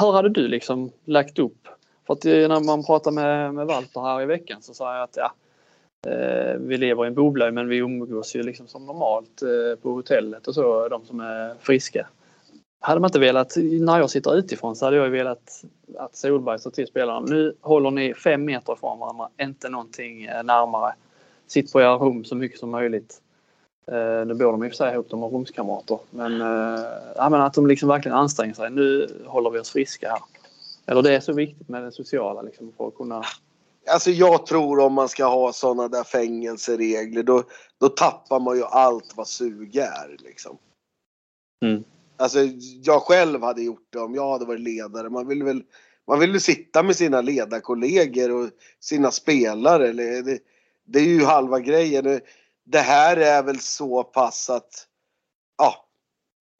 hur 0.00 0.12
hade 0.12 0.28
du 0.28 0.48
liksom 0.48 0.90
lagt 1.04 1.38
upp? 1.38 1.68
För 2.06 2.12
att 2.14 2.24
eh, 2.24 2.48
när 2.48 2.60
man 2.60 2.84
pratar 2.84 3.10
med, 3.10 3.54
med 3.54 3.66
Walter 3.66 4.00
här 4.00 4.22
i 4.22 4.26
veckan 4.26 4.62
så 4.62 4.74
sa 4.74 4.94
jag 4.94 5.02
att 5.02 5.16
ja, 5.16 5.32
eh, 6.10 6.56
vi 6.58 6.76
lever 6.76 7.04
i 7.04 7.08
en 7.08 7.14
bubbla 7.14 7.50
men 7.50 7.68
vi 7.68 7.76
umgås 7.76 8.36
ju 8.36 8.42
liksom 8.42 8.66
som 8.66 8.86
normalt 8.86 9.42
eh, 9.42 9.82
på 9.82 9.90
hotellet 9.92 10.48
och 10.48 10.54
så, 10.54 10.88
de 10.88 11.06
som 11.06 11.20
är 11.20 11.54
friska. 11.60 12.06
Hade 12.84 13.00
man 13.00 13.08
inte 13.08 13.18
velat, 13.18 13.56
när 13.56 13.98
jag 13.98 14.10
sitter 14.10 14.36
utifrån 14.36 14.76
så 14.76 14.84
hade 14.84 14.96
jag 14.96 15.10
velat 15.10 15.64
att 15.98 16.16
Solberg 16.16 16.58
sa 16.58 16.70
till 16.70 16.86
spelarna, 16.86 17.20
nu 17.20 17.56
håller 17.60 17.90
ni 17.90 18.14
fem 18.14 18.44
meter 18.44 18.74
från 18.74 18.98
varandra, 18.98 19.28
inte 19.40 19.68
någonting 19.68 20.24
eh, 20.24 20.42
närmare. 20.42 20.94
Sitt 21.46 21.72
på 21.72 21.80
era 21.80 21.94
rum 21.94 22.24
så 22.24 22.34
mycket 22.34 22.58
som 22.58 22.70
möjligt. 22.70 23.20
Eh, 23.86 24.26
nu 24.26 24.34
bor 24.34 24.52
de 24.52 24.64
i 24.64 24.68
och 24.68 24.70
för 24.70 24.76
sig 24.76 24.92
ihop, 24.92 25.10
de 25.10 25.22
har 25.22 25.28
rumskamrater. 25.28 25.98
Men, 26.10 26.40
eh, 26.40 26.84
ja, 27.16 27.28
men 27.28 27.40
att 27.40 27.54
de 27.54 27.66
liksom 27.66 27.88
verkligen 27.88 28.16
anstränger 28.16 28.54
sig. 28.54 28.70
Nu 28.70 29.08
håller 29.26 29.50
vi 29.50 29.58
oss 29.58 29.70
friska 29.70 30.08
här. 30.10 30.20
Eller 30.86 31.02
det 31.02 31.14
är 31.14 31.20
så 31.20 31.32
viktigt 31.32 31.68
med 31.68 31.82
det 31.82 31.92
sociala 31.92 32.42
liksom, 32.42 32.72
för 32.76 32.88
att 32.88 32.94
kunna 32.94 33.24
Alltså 33.90 34.10
jag 34.10 34.46
tror 34.46 34.80
om 34.80 34.92
man 34.92 35.08
ska 35.08 35.24
ha 35.24 35.52
sådana 35.52 35.88
där 35.88 36.04
fängelseregler 36.04 37.22
då, 37.22 37.42
då 37.78 37.88
tappar 37.88 38.40
man 38.40 38.56
ju 38.56 38.64
allt 38.64 39.12
vad 39.16 39.28
sug 39.28 39.76
är 39.76 40.16
liksom. 40.18 40.58
Mm. 41.64 41.84
Alltså 42.16 42.38
jag 42.82 43.02
själv 43.02 43.42
hade 43.42 43.62
gjort 43.62 43.86
det 43.90 43.98
om 43.98 44.14
jag 44.14 44.32
hade 44.32 44.44
varit 44.44 44.60
ledare. 44.60 45.10
Man 45.10 45.28
vill 45.28 45.42
väl 45.42 45.62
man 46.06 46.18
vill 46.18 46.40
sitta 46.40 46.82
med 46.82 46.96
sina 46.96 47.20
ledarkollegor 47.20 48.30
och 48.30 48.50
sina 48.80 49.10
spelare. 49.10 49.92
Det, 49.92 50.38
det 50.84 50.98
är 50.98 51.04
ju 51.04 51.24
halva 51.24 51.60
grejen. 51.60 52.20
Det 52.64 52.78
här 52.78 53.16
är 53.16 53.42
väl 53.42 53.60
så 53.60 54.04
pass 54.04 54.50
att 54.50 54.86
ja, 55.58 55.86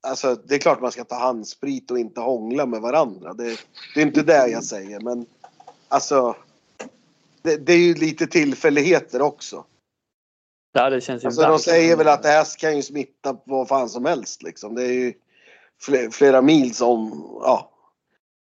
alltså 0.06 0.34
det 0.34 0.54
är 0.54 0.58
klart 0.58 0.80
man 0.80 0.92
ska 0.92 1.04
ta 1.04 1.18
handsprit 1.18 1.90
och 1.90 1.98
inte 1.98 2.20
hångla 2.20 2.66
med 2.66 2.80
varandra. 2.80 3.34
Det, 3.34 3.58
det 3.94 4.00
är 4.00 4.06
inte 4.06 4.22
det 4.22 4.48
jag 4.48 4.64
säger 4.64 5.00
men 5.00 5.26
alltså 5.88 6.36
det, 7.42 7.56
det 7.56 7.72
är 7.72 7.78
ju 7.78 7.94
lite 7.94 8.26
tillfälligheter 8.26 9.22
också. 9.22 9.64
Ja, 10.72 10.90
det 10.90 11.00
känns 11.00 11.24
ju 11.24 11.26
alltså, 11.26 11.42
de 11.42 11.58
säger 11.58 11.96
väl 11.96 12.08
att 12.08 12.22
det 12.22 12.28
här 12.28 12.58
kan 12.58 12.76
ju 12.76 12.82
smitta 12.82 13.34
på 13.34 13.40
vad 13.44 13.68
fan 13.68 13.88
som 13.88 14.04
helst 14.04 14.42
liksom. 14.42 14.74
Det 14.74 14.82
är 14.82 14.92
ju 14.92 15.12
flera, 15.82 16.10
flera 16.10 16.42
mils 16.42 16.80
om, 16.80 17.26
ja, 17.40 17.70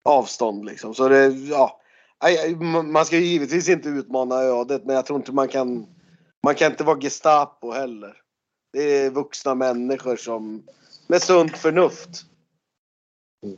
avstånd 0.05 0.65
liksom. 0.65 0.93
Så 0.93 1.09
det, 1.09 1.27
ja. 1.27 1.81
Man 2.83 3.05
ska 3.05 3.17
ju 3.17 3.25
givetvis 3.25 3.69
inte 3.69 3.89
utmana 3.89 4.35
ödet 4.35 4.85
men 4.85 4.95
jag 4.95 5.05
tror 5.05 5.19
inte 5.19 5.31
man 5.31 5.47
kan, 5.47 5.87
man 6.43 6.55
kan 6.55 6.71
inte 6.71 6.83
vara 6.83 6.99
Gestapo 6.99 7.71
heller. 7.71 8.13
Det 8.73 8.81
är 8.81 9.09
vuxna 9.09 9.55
människor 9.55 10.15
som, 10.15 10.63
med 11.07 11.21
sunt 11.21 11.57
förnuft. 11.57 12.09
Mm. 13.43 13.57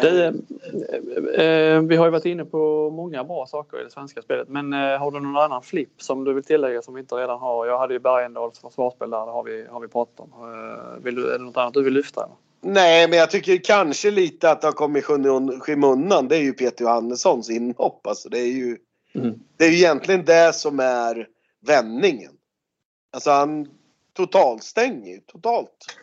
Du, 0.00 0.24
eh, 0.24 1.44
eh, 1.44 1.82
vi 1.82 1.96
har 1.96 2.04
ju 2.04 2.10
varit 2.10 2.24
inne 2.24 2.44
på 2.44 2.90
många 2.90 3.24
bra 3.24 3.46
saker 3.46 3.80
i 3.80 3.84
det 3.84 3.90
svenska 3.90 4.22
spelet 4.22 4.48
men 4.48 4.72
eh, 4.72 4.98
har 4.98 5.10
du 5.10 5.20
någon 5.20 5.36
annan 5.36 5.62
flipp 5.62 6.02
som 6.02 6.24
du 6.24 6.32
vill 6.32 6.44
tillägga 6.44 6.82
som 6.82 6.94
vi 6.94 7.00
inte 7.00 7.14
redan 7.14 7.38
har? 7.38 7.66
Jag 7.66 7.78
hade 7.78 7.94
ju 7.94 8.00
Bergendahls 8.00 8.58
försvarsspel 8.58 9.10
där, 9.10 9.26
det 9.26 9.32
har 9.32 9.42
vi, 9.42 9.66
har 9.66 9.80
vi 9.80 9.88
pratat 9.88 10.20
om. 10.20 10.30
Eh, 10.32 11.04
vill 11.04 11.14
du, 11.14 11.34
är 11.34 11.38
det 11.38 11.44
något 11.44 11.56
annat 11.56 11.74
du 11.74 11.82
vill 11.82 11.94
lyfta? 11.94 12.24
Eller? 12.24 12.45
Nej, 12.60 13.08
men 13.08 13.18
jag 13.18 13.30
tycker 13.30 13.56
kanske 13.56 14.10
lite 14.10 14.50
att 14.50 14.60
det 14.60 14.66
har 14.66 14.72
kommit 14.72 15.04
i 15.04 15.60
skymundan. 15.60 16.28
Det 16.28 16.36
är 16.36 16.40
ju 16.40 16.52
Peter 16.52 16.84
Johannessons 16.84 17.50
inhopp. 17.50 18.06
Alltså 18.06 18.28
det 18.28 18.38
är 18.38 18.46
ju 18.46 18.78
mm. 19.14 19.34
det 19.56 19.64
är 19.64 19.70
ju 19.70 19.76
egentligen 19.76 20.24
det 20.24 20.54
som 20.54 20.80
är 20.80 21.28
vändningen. 21.66 22.32
Alltså 23.12 23.30
han 23.30 23.68
totalstänger 24.12 25.12
ju 25.12 25.20
totalt. 25.20 25.96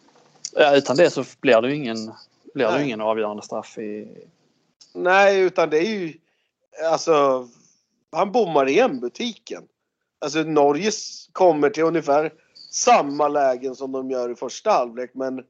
Ja, 0.56 0.76
utan 0.76 0.98
det 0.98 1.10
så 1.10 1.24
blir 1.42 1.62
det 1.62 1.70
ju 1.70 1.76
ingen, 1.76 2.14
blir 2.54 2.68
det 2.68 2.84
ingen 2.84 3.02
avgörande 3.02 3.44
straff 3.44 3.78
i... 3.78 4.08
Nej, 4.94 5.40
utan 5.42 5.70
det 5.70 5.78
är 5.78 5.90
ju 5.90 6.14
alltså 6.92 7.48
han 8.12 8.32
bommar 8.32 8.70
igen 8.70 9.00
butiken. 9.00 9.64
Alltså 10.22 10.40
Norge 10.40 10.92
kommer 11.32 11.70
till 11.70 11.84
ungefär 11.84 12.34
samma 12.72 13.28
lägen 13.28 13.76
som 13.76 13.92
de 13.92 14.12
gör 14.12 14.32
i 14.32 14.36
första 14.36 14.72
halvlek 14.72 15.12
men 15.14 15.44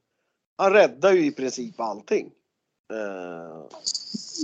han 0.56 0.72
räddar 0.72 1.12
ju 1.12 1.26
i 1.26 1.30
princip 1.30 1.80
allting. 1.80 2.30
Eh, 2.92 3.66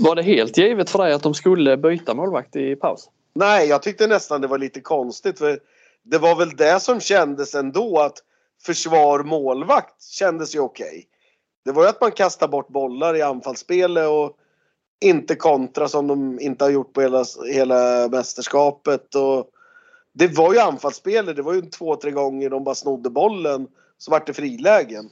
Var 0.03 0.15
det 0.15 0.23
helt 0.23 0.59
givet 0.59 0.91
för 0.91 0.99
dig 0.99 1.13
att 1.13 1.23
de 1.23 1.35
skulle 1.35 1.77
byta 1.77 2.15
målvakt 2.15 2.57
i 2.57 2.77
paus? 2.77 3.11
nej, 3.33 3.69
jag 3.69 3.83
tyckte 3.83 4.07
nästan 4.07 4.41
det 4.41 4.47
var 4.47 4.59
lite 4.59 4.81
konstigt. 4.81 5.39
För 5.39 5.61
det 6.03 6.19
var 6.19 6.37
väl 6.37 6.57
det 6.57 6.81
som 6.81 7.01
kändes 7.01 7.55
ändå 7.55 7.99
att 7.99 8.19
försvar 8.63 9.23
målvakt 9.23 10.03
kändes 10.03 10.55
ju 10.55 10.61
okej. 10.61 11.07
Det 11.65 11.73
var 11.73 11.83
ju 11.83 11.89
att 11.89 12.01
man 12.01 12.13
kastar 12.13 12.49
bort 12.49 12.69
bollar 12.69 13.17
i 13.17 13.23
anfallsspelet 13.23 14.09
och 14.09 14.37
inte 15.01 15.35
kontra 15.35 15.89
som 15.89 16.07
de 16.07 16.41
inte 16.41 16.65
har 16.65 16.71
gjort 16.71 16.93
på 16.93 17.01
hela, 17.01 17.25
hela 17.53 18.09
mästerskapet. 18.09 19.15
Och 19.15 19.51
det 20.13 20.37
var 20.37 20.53
ju 20.53 20.59
anfallsspelet. 20.59 21.37
Det 21.37 21.43
var 21.43 21.55
ju 21.55 21.63
två, 21.63 21.97
tre 21.97 22.11
gånger 22.11 22.51
de 22.51 22.65
bara 22.65 22.75
snodde 22.75 23.11
bollen 23.11 23.69
så 23.99 24.11
vart 24.11 24.27
det 24.27 24.33
frilägen. 24.33 25.11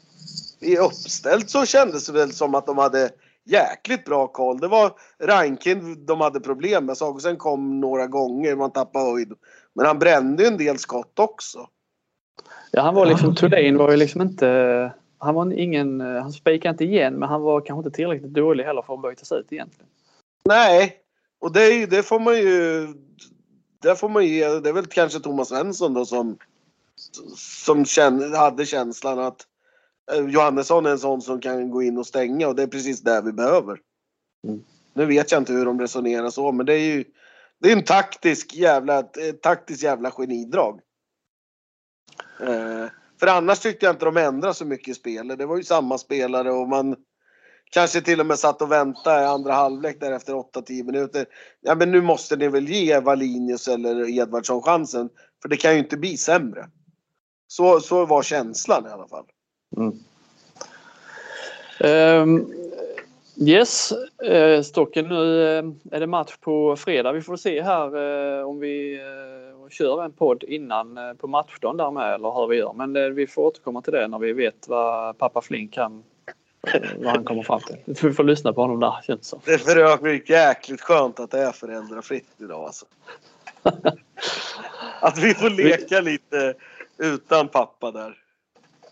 I 0.61 0.78
uppställt 0.78 1.50
så 1.50 1.66
kändes 1.66 2.07
det 2.07 2.12
väl 2.12 2.33
som 2.33 2.54
att 2.54 2.66
de 2.66 2.78
hade 2.78 3.11
jäkligt 3.44 4.04
bra 4.04 4.26
koll. 4.26 4.61
Det 4.61 4.68
var 4.68 4.92
Rankin 5.22 6.07
de 6.07 6.20
hade 6.20 6.40
problem 6.40 6.87
med. 6.87 6.96
Sagosen 6.96 7.37
kom 7.37 7.81
några 7.81 8.07
gånger, 8.07 8.57
man 8.57 8.72
tappade 8.72 9.11
höjd. 9.11 9.33
Men 9.74 9.87
han 9.87 9.98
brände 9.98 10.42
ju 10.42 10.46
en 10.46 10.57
del 10.57 10.78
skott 10.78 11.18
också. 11.18 11.68
Ja, 12.70 12.83
han 12.83 12.94
var 12.94 13.07
liksom, 13.07 13.35
Thulin 13.35 13.76
var 13.76 13.90
ju 13.90 13.96
liksom 13.96 14.20
inte, 14.22 14.92
han 15.18 15.35
var 15.35 15.52
ingen, 15.52 16.00
han 16.00 16.33
spikade 16.33 16.70
inte 16.70 16.85
igen 16.85 17.14
men 17.14 17.28
han 17.28 17.42
var 17.42 17.61
kanske 17.61 17.87
inte 17.87 17.96
tillräckligt 17.96 18.35
dålig 18.35 18.64
heller 18.64 18.83
för 18.83 18.94
att 18.94 19.02
bytas 19.02 19.33
ut 19.33 19.52
egentligen. 19.52 19.88
Nej, 20.44 20.96
och 21.40 21.52
det, 21.52 21.87
det 21.87 22.02
får 22.02 22.20
man 22.20 22.37
ju... 22.37 22.87
Det 23.83 23.96
får 23.96 24.09
man 24.09 24.26
ge, 24.26 24.61
det 24.61 24.68
är 24.68 24.72
väl 24.72 24.87
kanske 24.87 25.20
Thomas 25.20 25.48
Svensson 25.48 25.94
då 25.94 26.04
som, 26.04 26.38
som 27.37 27.85
känn, 27.85 28.35
hade 28.35 28.66
känslan 28.66 29.18
att 29.18 29.46
Johannesson 30.29 30.87
är 30.87 30.90
en 30.90 30.99
sån 30.99 31.23
som 31.23 31.40
kan 31.40 31.71
gå 31.71 31.83
in 31.83 31.99
och 31.99 32.07
stänga 32.07 32.49
och 32.49 32.57
det 32.57 32.62
är 32.62 32.66
precis 32.66 33.01
det 33.01 33.23
vi 33.25 33.33
behöver. 33.33 33.81
Mm. 34.47 34.64
Nu 34.94 35.07
vet 35.07 35.33
jag 35.33 35.40
inte 35.40 35.53
hur 35.53 35.64
de 35.64 35.81
resonerar 35.81 36.31
så 36.31 36.53
men 36.53 36.66
det 36.66 36.75
är 36.75 36.97
ju 36.97 37.05
det 37.61 37.68
är 37.68 37.77
en 37.77 37.85
taktisk 37.85 38.55
jävla, 38.55 38.99
ett 38.99 39.42
taktiskt 39.42 39.83
jävla 39.83 40.11
genidrag. 40.11 40.81
Eh, 42.40 42.87
för 43.21 43.27
annars 43.27 43.59
tyckte 43.59 43.87
jag 43.87 43.94
inte 43.94 44.05
de 44.05 44.16
ändrade 44.16 44.55
så 44.55 44.64
mycket 44.64 44.88
i 44.88 44.94
spelet. 44.94 45.38
Det 45.38 45.47
var 45.47 45.57
ju 45.57 45.64
samma 45.64 45.99
spelare 45.99 46.53
och 46.53 46.68
man 46.68 46.97
kanske 47.71 48.01
till 48.01 48.21
och 48.21 48.27
med 48.27 48.38
satt 48.38 48.62
och 48.62 48.73
väntade 48.73 49.23
i 49.23 49.27
andra 49.27 49.53
halvlek 49.53 50.01
där 50.01 50.12
efter 50.12 50.33
8-10 50.33 50.85
minuter. 50.85 51.27
Ja 51.61 51.75
men 51.75 51.90
nu 51.90 52.01
måste 52.01 52.37
ni 52.37 52.49
väl 52.49 52.68
ge 52.68 53.01
Valinius 53.01 53.68
eller 53.68 54.18
Edvardsson 54.18 54.62
chansen. 54.62 55.09
För 55.42 55.49
det 55.49 55.57
kan 55.57 55.73
ju 55.73 55.79
inte 55.79 55.97
bli 55.97 56.16
sämre. 56.16 56.71
Så, 57.47 57.81
så 57.81 58.07
var 58.07 58.23
känslan 58.23 58.87
i 58.87 58.90
alla 58.90 59.09
fall. 59.09 59.27
Ehm, 61.81 62.52
yes, 63.37 63.92
uh, 64.28 64.62
Stocken 64.62 65.09
nu 65.09 65.42
eh, 65.42 65.64
är 65.90 66.00
det 66.00 66.07
match 66.07 66.37
på 66.40 66.76
fredag. 66.76 67.12
Vi 67.12 67.22
får 67.22 67.37
se 67.37 67.62
här 67.62 67.87
eh, 68.38 68.48
om 68.48 68.61
vi 68.61 68.94
eh, 68.94 69.68
kör 69.70 70.04
en 70.04 70.12
podd 70.12 70.44
innan 70.44 70.98
eh, 70.98 71.14
på 71.14 71.26
matchdagen 71.26 71.76
där 71.76 71.90
med 71.90 72.14
eller 72.14 72.31
hur 72.31 72.46
vi 72.46 72.57
gör. 72.57 72.72
Men 72.72 72.96
eh, 72.96 73.02
vi 73.02 73.26
får 73.26 73.42
återkomma 73.42 73.83
till 73.83 73.92
det 73.92 74.09
när 74.09 74.18
vi 74.18 74.33
vet 74.33 74.68
vad 74.68 75.18
pappa 75.18 75.40
Flink 75.40 75.74
kan 75.74 76.02
eh, 76.74 76.81
vad 76.98 77.12
han 77.12 77.24
kommer 77.24 77.42
fram 77.42 77.61
till. 77.61 77.76
Vi 77.85 78.12
får 78.12 78.24
lyssna 78.24 78.52
på 78.52 78.61
honom 78.61 78.81
där 78.81 79.00
känns 79.07 79.20
det 79.20 79.26
som. 79.26 79.40
Det 79.44 79.52
är 79.52 79.59
för 79.59 79.76
övrigt 79.76 80.31
jäkligt 80.31 80.81
skönt 80.81 81.20
att 81.20 81.31
det 81.31 81.38
är 81.38 81.52
föräldrafritt 81.52 82.28
idag 82.38 82.64
alltså. 82.64 82.87
Att 85.00 85.18
vi 85.18 85.35
får 85.35 85.50
leka 85.50 86.00
lite 86.00 86.54
utan 86.98 87.48
pappa 87.48 87.90
där. 87.90 88.16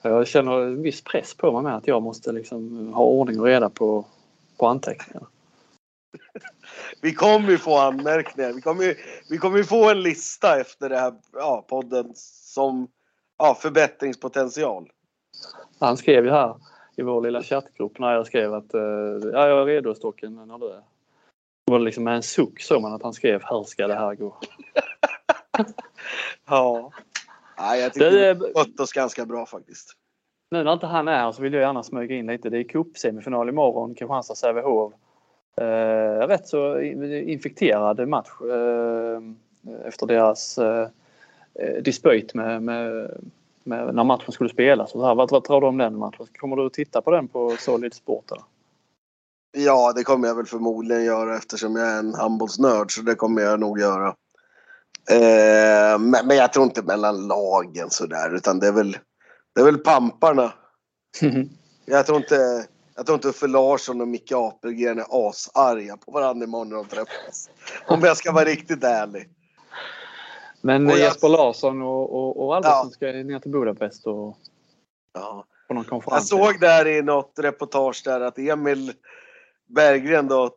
Jag 0.08 0.26
känner 0.26 0.60
en 0.60 0.82
viss 0.82 1.04
press 1.04 1.34
på 1.34 1.52
mig 1.52 1.62
med 1.62 1.76
att 1.76 1.86
jag 1.88 2.02
måste 2.02 2.32
liksom 2.32 2.92
ha 2.94 3.04
ordning 3.04 3.40
och 3.40 3.46
reda 3.46 3.70
på, 3.70 4.04
på 4.56 4.66
anteckningarna. 4.66 5.26
Vi 7.00 7.14
kommer 7.14 7.50
ju 7.50 7.58
få 7.58 7.78
anmärkningar. 7.78 8.52
Vi 8.52 8.60
kommer 8.60 8.84
ju, 8.84 8.94
vi 9.30 9.38
kommer 9.38 9.58
ju 9.58 9.64
få 9.64 9.90
en 9.90 10.02
lista 10.02 10.60
efter 10.60 10.88
det 10.88 10.98
här 10.98 11.14
ja, 11.32 11.64
podden 11.68 12.12
som 12.54 12.88
ja, 13.38 13.54
förbättringspotential. 13.60 14.90
Han 15.78 15.96
skrev 15.96 16.24
ju 16.24 16.30
här 16.30 16.54
i 16.96 17.02
vår 17.02 17.22
lilla 17.22 17.42
chattgrupp 17.42 17.98
när 17.98 18.12
jag 18.12 18.26
skrev 18.26 18.54
att 18.54 18.74
eh, 18.74 18.80
ja, 19.32 19.48
jag 19.48 19.60
är 19.60 19.64
redo 19.64 19.94
Stocken 19.94 20.34
när 20.34 20.58
du 20.58 20.66
är. 20.66 20.82
Det 21.66 21.72
var 21.72 21.78
liksom 21.78 22.04
med 22.04 22.16
en 22.16 22.22
suck 22.22 22.60
såg 22.60 22.82
man 22.82 22.92
att 22.92 23.02
han 23.02 23.14
skrev 23.14 23.42
hur 23.50 23.64
ska 23.64 23.86
det 23.86 23.94
här 23.94 24.14
gå? 24.14 24.36
Ja. 26.48 26.92
Nej, 27.58 27.80
jag 27.80 27.92
tycker 27.92 28.10
Det 28.10 28.34
vi 28.34 28.40
har 28.40 28.64
skött 28.64 28.80
oss 28.80 28.92
ganska 28.92 29.26
bra 29.26 29.46
faktiskt. 29.46 29.92
nu 30.50 30.64
när 30.64 30.72
inte 30.72 30.86
han 30.86 31.08
är 31.08 31.18
här 31.18 31.32
så 31.32 31.42
vill 31.42 31.52
jag 31.52 31.62
gärna 31.62 31.82
smyga 31.82 32.16
in 32.16 32.26
lite. 32.26 32.50
Det 32.50 32.58
är 32.58 32.64
cupsemifinal 32.64 33.48
imorgon, 33.48 33.94
Kristianstad-Sävehof. 33.94 34.92
Eh, 35.60 36.26
rätt 36.26 36.48
så 36.48 36.80
infekterad 36.80 38.08
match 38.08 38.30
eh, 38.40 39.20
efter 39.88 40.06
deras 40.06 40.58
eh, 40.58 40.88
dispyt 41.82 42.34
med, 42.34 42.62
med, 42.62 43.10
med 43.64 43.94
när 43.94 44.04
matchen 44.04 44.32
skulle 44.32 44.50
spelas. 44.50 44.94
Och 44.94 45.00
så 45.00 45.06
här. 45.06 45.14
Vad, 45.14 45.30
vad 45.30 45.44
tror 45.44 45.60
du 45.60 45.66
om 45.66 45.78
den 45.78 45.98
matchen? 45.98 46.26
Kommer 46.38 46.56
du 46.56 46.66
att 46.66 46.72
titta 46.72 47.02
på 47.02 47.10
den 47.10 47.28
på 47.28 47.56
Solid 47.58 47.94
Sport? 47.94 48.30
Eller? 48.30 48.44
Ja, 49.58 49.92
det 49.92 50.04
kommer 50.04 50.28
jag 50.28 50.34
väl 50.34 50.46
förmodligen 50.46 51.04
göra 51.04 51.36
eftersom 51.36 51.76
jag 51.76 51.88
är 51.88 51.98
en 51.98 52.14
handbollsnörd 52.14 52.92
så 52.92 53.02
det 53.02 53.14
kommer 53.14 53.42
jag 53.42 53.60
nog 53.60 53.80
göra. 53.80 54.14
Eh, 55.10 55.98
men, 55.98 56.26
men 56.26 56.36
jag 56.36 56.52
tror 56.52 56.64
inte 56.64 56.82
mellan 56.82 57.26
lagen 57.28 57.90
sådär 57.90 58.34
utan 58.34 58.58
det 58.60 58.66
är 58.68 58.72
väl, 58.72 58.96
det 59.54 59.60
är 59.60 59.64
väl 59.64 59.78
pamparna. 59.78 60.52
Jag 61.88 62.06
tror 62.06 62.18
inte, 62.18 62.66
jag 62.96 63.06
tror 63.06 63.14
inte 63.16 63.28
Uffe 63.28 63.46
Larsson 63.46 64.00
och 64.00 64.08
Micke 64.08 64.32
Apelgren 64.32 64.98
är 64.98 65.28
asarga 65.28 65.96
på 65.96 66.10
varandra 66.12 66.44
imorgon 66.44 66.68
när 66.68 66.76
de 66.76 66.84
träffas. 66.86 67.50
Om 67.86 68.00
jag 68.00 68.16
ska 68.16 68.32
vara 68.32 68.44
riktigt 68.44 68.84
ärlig. 68.84 69.28
Men 70.60 70.86
Och 70.86 70.92
jag- 70.92 70.98
Jesper 70.98 71.28
Larsson 71.28 71.82
och, 71.82 72.12
och, 72.14 72.44
och 72.46 72.56
Albertsson 72.56 72.86
Ja. 72.86 72.90
ska 72.90 73.06
ner 73.06 73.38
till 73.38 73.50
Budapest 73.50 74.06
och 74.06 74.36
Ja. 75.14 75.44
på 75.68 75.74
någon 75.74 75.82
Jag 75.82 75.90
konferens. 75.90 76.28
såg 76.28 76.60
där 76.60 76.86
i 76.88 77.02
något 77.02 77.32
reportage 77.38 78.02
där 78.04 78.20
att 78.20 78.38
Emil 78.38 78.92
Berggren 79.66 80.28
då 80.28 80.50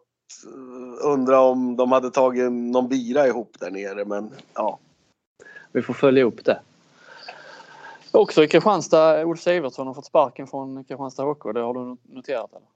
undrar 1.01 1.39
om 1.39 1.75
de 1.75 1.91
hade 1.91 2.11
tagit 2.11 2.51
någon 2.51 2.87
bira 2.87 3.27
ihop 3.27 3.55
där 3.59 3.71
nere 3.71 4.05
men 4.05 4.31
ja. 4.53 4.79
Vi 5.71 5.81
får 5.81 5.93
följa 5.93 6.23
upp 6.23 6.45
det. 6.45 6.59
Också 8.11 8.43
i 8.43 8.47
Kristianstad, 8.47 9.23
Ulf 9.23 9.39
Sivertsson 9.39 9.87
har 9.87 9.93
fått 9.93 10.05
sparken 10.05 10.47
från 10.47 10.83
Kristianstad 10.83 11.23
HK. 11.23 11.53
Det 11.53 11.59
har 11.59 11.73
du 11.73 11.97
noterat? 12.15 12.51
Eller? 12.51 12.67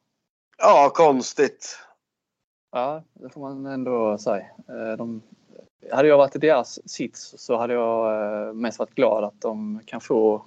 Ja, 0.58 0.92
konstigt. 0.94 1.78
Ja, 2.72 3.04
det 3.14 3.30
får 3.30 3.42
man 3.42 3.66
ändå 3.66 4.18
säga. 4.18 4.46
Eh, 4.68 4.98
De, 4.98 5.22
hade 5.92 6.08
jag 6.08 6.18
varit 6.18 6.36
i 6.36 6.40
deras 6.40 6.90
sits 6.90 7.36
så 7.38 7.58
hade 7.58 7.74
jag 7.74 8.24
eh, 8.48 8.54
mest 8.54 8.80
varit 8.80 8.96
glad 8.96 9.24
att 9.24 9.42
de 9.42 9.80
kan 9.86 10.02
få 10.02 10.46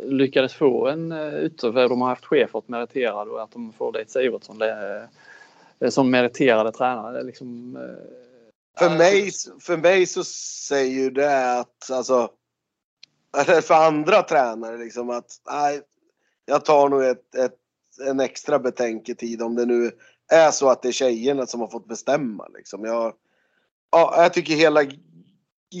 lyckades 0.00 0.54
få 0.54 0.88
en 0.88 1.12
eh, 1.12 1.34
utöver 1.34 1.88
de 1.88 2.00
har 2.00 2.08
haft 2.08 2.24
Schäfert 2.24 2.68
meriterad 2.68 3.28
och 3.28 3.42
att 3.42 3.50
de 3.50 3.72
får 3.72 3.92
dit 3.92 4.10
Sivertsson 4.10 4.58
det, 4.58 5.08
som 5.88 6.10
meriterade 6.10 6.72
tränare. 6.72 7.22
Liksom, 7.22 7.76
eh, 7.76 8.78
För 8.78 8.98
mig, 8.98 9.30
för 9.60 9.76
mig 9.76 10.06
så 10.06 10.24
säger 10.24 10.94
ju 10.94 11.10
det 11.10 11.58
att 11.58 11.90
alltså. 11.90 12.30
Eller 13.36 13.60
för 13.60 13.74
andra 13.74 14.22
tränare 14.22 14.78
liksom 14.78 15.10
att 15.10 15.40
nej. 15.50 15.82
Jag 16.46 16.64
tar 16.64 16.88
nog 16.88 17.04
ett, 17.04 17.34
ett, 17.34 17.58
en 18.08 18.20
extra 18.20 18.58
betänketid 18.58 19.42
om 19.42 19.54
det 19.54 19.66
nu 19.66 19.90
är 20.32 20.50
så 20.50 20.68
att 20.68 20.82
det 20.82 20.88
är 20.88 20.92
tjejerna 20.92 21.46
som 21.46 21.60
har 21.60 21.68
fått 21.68 21.88
bestämma 21.88 22.48
liksom. 22.54 22.84
Jag, 22.84 23.14
ja, 23.90 24.22
jag 24.22 24.32
tycker 24.32 24.54
hela 24.54 24.80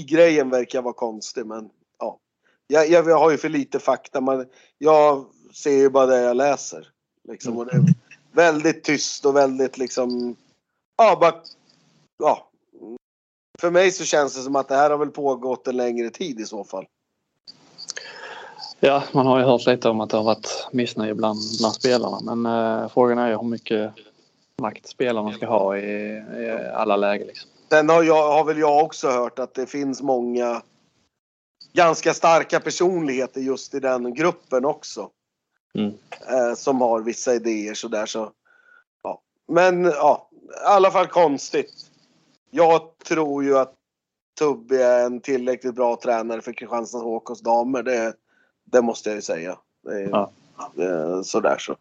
grejen 0.08 0.50
verkar 0.50 0.82
vara 0.82 0.94
konstig 0.94 1.46
men 1.46 1.70
ja. 1.98 2.20
Jag, 2.66 2.88
jag, 2.90 3.08
jag 3.08 3.18
har 3.18 3.30
ju 3.30 3.36
för 3.38 3.48
lite 3.48 3.78
fakta. 3.78 4.20
Man, 4.20 4.46
jag 4.78 5.26
ser 5.54 5.78
ju 5.78 5.90
bara 5.90 6.06
det 6.06 6.20
jag 6.20 6.36
läser. 6.36 6.88
Liksom, 7.28 7.56
och 7.56 7.66
det 7.66 7.76
är 7.76 7.94
väldigt 8.36 8.84
tyst 8.84 9.26
och 9.26 9.36
väldigt 9.36 9.78
liksom. 9.78 10.36
Ja, 10.96 11.16
bara. 11.20 11.34
Ja, 12.18 12.48
för 13.60 13.70
mig 13.70 13.90
så 13.92 14.04
känns 14.04 14.36
det 14.36 14.42
som 14.42 14.56
att 14.56 14.68
det 14.68 14.76
här 14.76 14.90
har 14.90 14.98
väl 14.98 15.10
pågått 15.10 15.66
en 15.66 15.76
längre 15.76 16.10
tid 16.10 16.40
i 16.40 16.44
så 16.44 16.64
fall. 16.64 16.86
Ja, 18.80 19.02
man 19.12 19.26
har 19.26 19.38
ju 19.38 19.44
hört 19.44 19.66
lite 19.66 19.88
om 19.88 20.00
att 20.00 20.10
det 20.10 20.16
har 20.16 20.24
varit 20.24 20.68
missnöje 20.72 21.14
bland, 21.14 21.38
bland 21.58 21.74
spelarna. 21.74 22.34
Men 22.34 22.46
eh, 22.46 22.88
frågan 22.88 23.18
är 23.18 23.28
ju 23.28 23.36
hur 23.36 23.42
mycket 23.42 23.92
makt 24.62 24.88
spelarna 24.88 25.32
ska 25.32 25.46
ha 25.46 25.78
i, 25.78 26.06
i 26.36 26.70
alla 26.74 26.96
lägen. 26.96 27.26
Liksom. 27.26 27.50
Sen 27.68 27.88
har, 27.88 28.02
jag, 28.02 28.32
har 28.32 28.44
väl 28.44 28.58
jag 28.58 28.84
också 28.84 29.08
hört 29.08 29.38
att 29.38 29.54
det 29.54 29.66
finns 29.66 30.02
många 30.02 30.62
ganska 31.72 32.14
starka 32.14 32.60
personligheter 32.60 33.40
just 33.40 33.74
i 33.74 33.80
den 33.80 34.14
gruppen 34.14 34.64
också. 34.64 35.10
Mm. 35.78 35.92
Eh, 36.28 36.54
som 36.54 36.80
har 36.80 37.00
vissa 37.00 37.34
idéer 37.34 37.74
sådär 37.74 38.06
så. 38.06 38.32
Ja. 39.02 39.20
Men 39.48 39.84
ja, 39.84 40.28
i 40.62 40.64
alla 40.66 40.90
fall 40.90 41.06
konstigt. 41.06 41.72
Jag 42.50 42.98
tror 43.04 43.44
ju 43.44 43.58
att 43.58 43.72
Tubbe 44.38 44.84
är 44.84 45.06
en 45.06 45.20
tillräckligt 45.20 45.74
bra 45.74 45.96
tränare 46.02 46.40
för 46.40 46.52
Kristianstads 46.52 47.04
HKs 47.04 47.40
damer. 47.40 47.82
Det, 47.82 48.14
det 48.64 48.82
måste 48.82 49.08
jag 49.08 49.16
ju 49.16 49.22
säga. 49.22 49.58
Det 49.82 50.00
Ja. 50.00 50.30
eh, 50.78 51.22
sådär 51.22 51.56
så. 51.58 51.76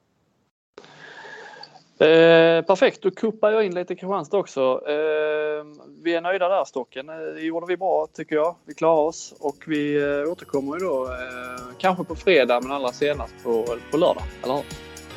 Eh, 1.99 2.61
perfekt, 2.61 3.01
då 3.01 3.11
kuppar 3.11 3.51
jag 3.51 3.65
in 3.65 3.75
lite 3.75 3.95
Kristianstad 3.95 4.37
också. 4.37 4.81
Eh, 4.87 5.65
vi 6.03 6.15
är 6.15 6.21
nöjda 6.21 6.49
där 6.49 6.65
Stocken. 6.65 7.09
Eh, 7.09 7.15
det 7.15 7.41
gjorde 7.41 7.65
vi 7.65 7.77
bra 7.77 8.07
tycker 8.13 8.35
jag. 8.35 8.55
Vi 8.65 8.73
klarar 8.73 9.01
oss 9.01 9.33
och 9.39 9.55
vi 9.67 9.95
eh, 9.95 10.31
återkommer 10.31 10.79
ju 10.79 10.85
då 10.85 11.05
eh, 11.05 11.63
kanske 11.77 12.03
på 12.03 12.15
fredag 12.15 12.61
men 12.61 12.71
allra 12.71 12.91
senast 12.91 13.33
på, 13.43 13.65
på 13.91 13.97
lördag. 13.97 14.23
Eller 14.43 14.53
hur? 14.53 14.63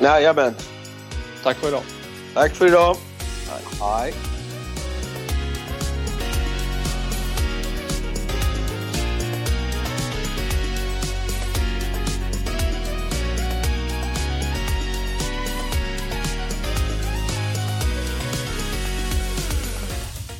Jajamän. 0.05 0.53
Tack 1.43 1.57
för 1.57 1.67
idag. 1.67 1.83
Tack 2.33 2.51
för 2.51 2.67
idag. 2.67 2.95
Hej. 3.81 4.38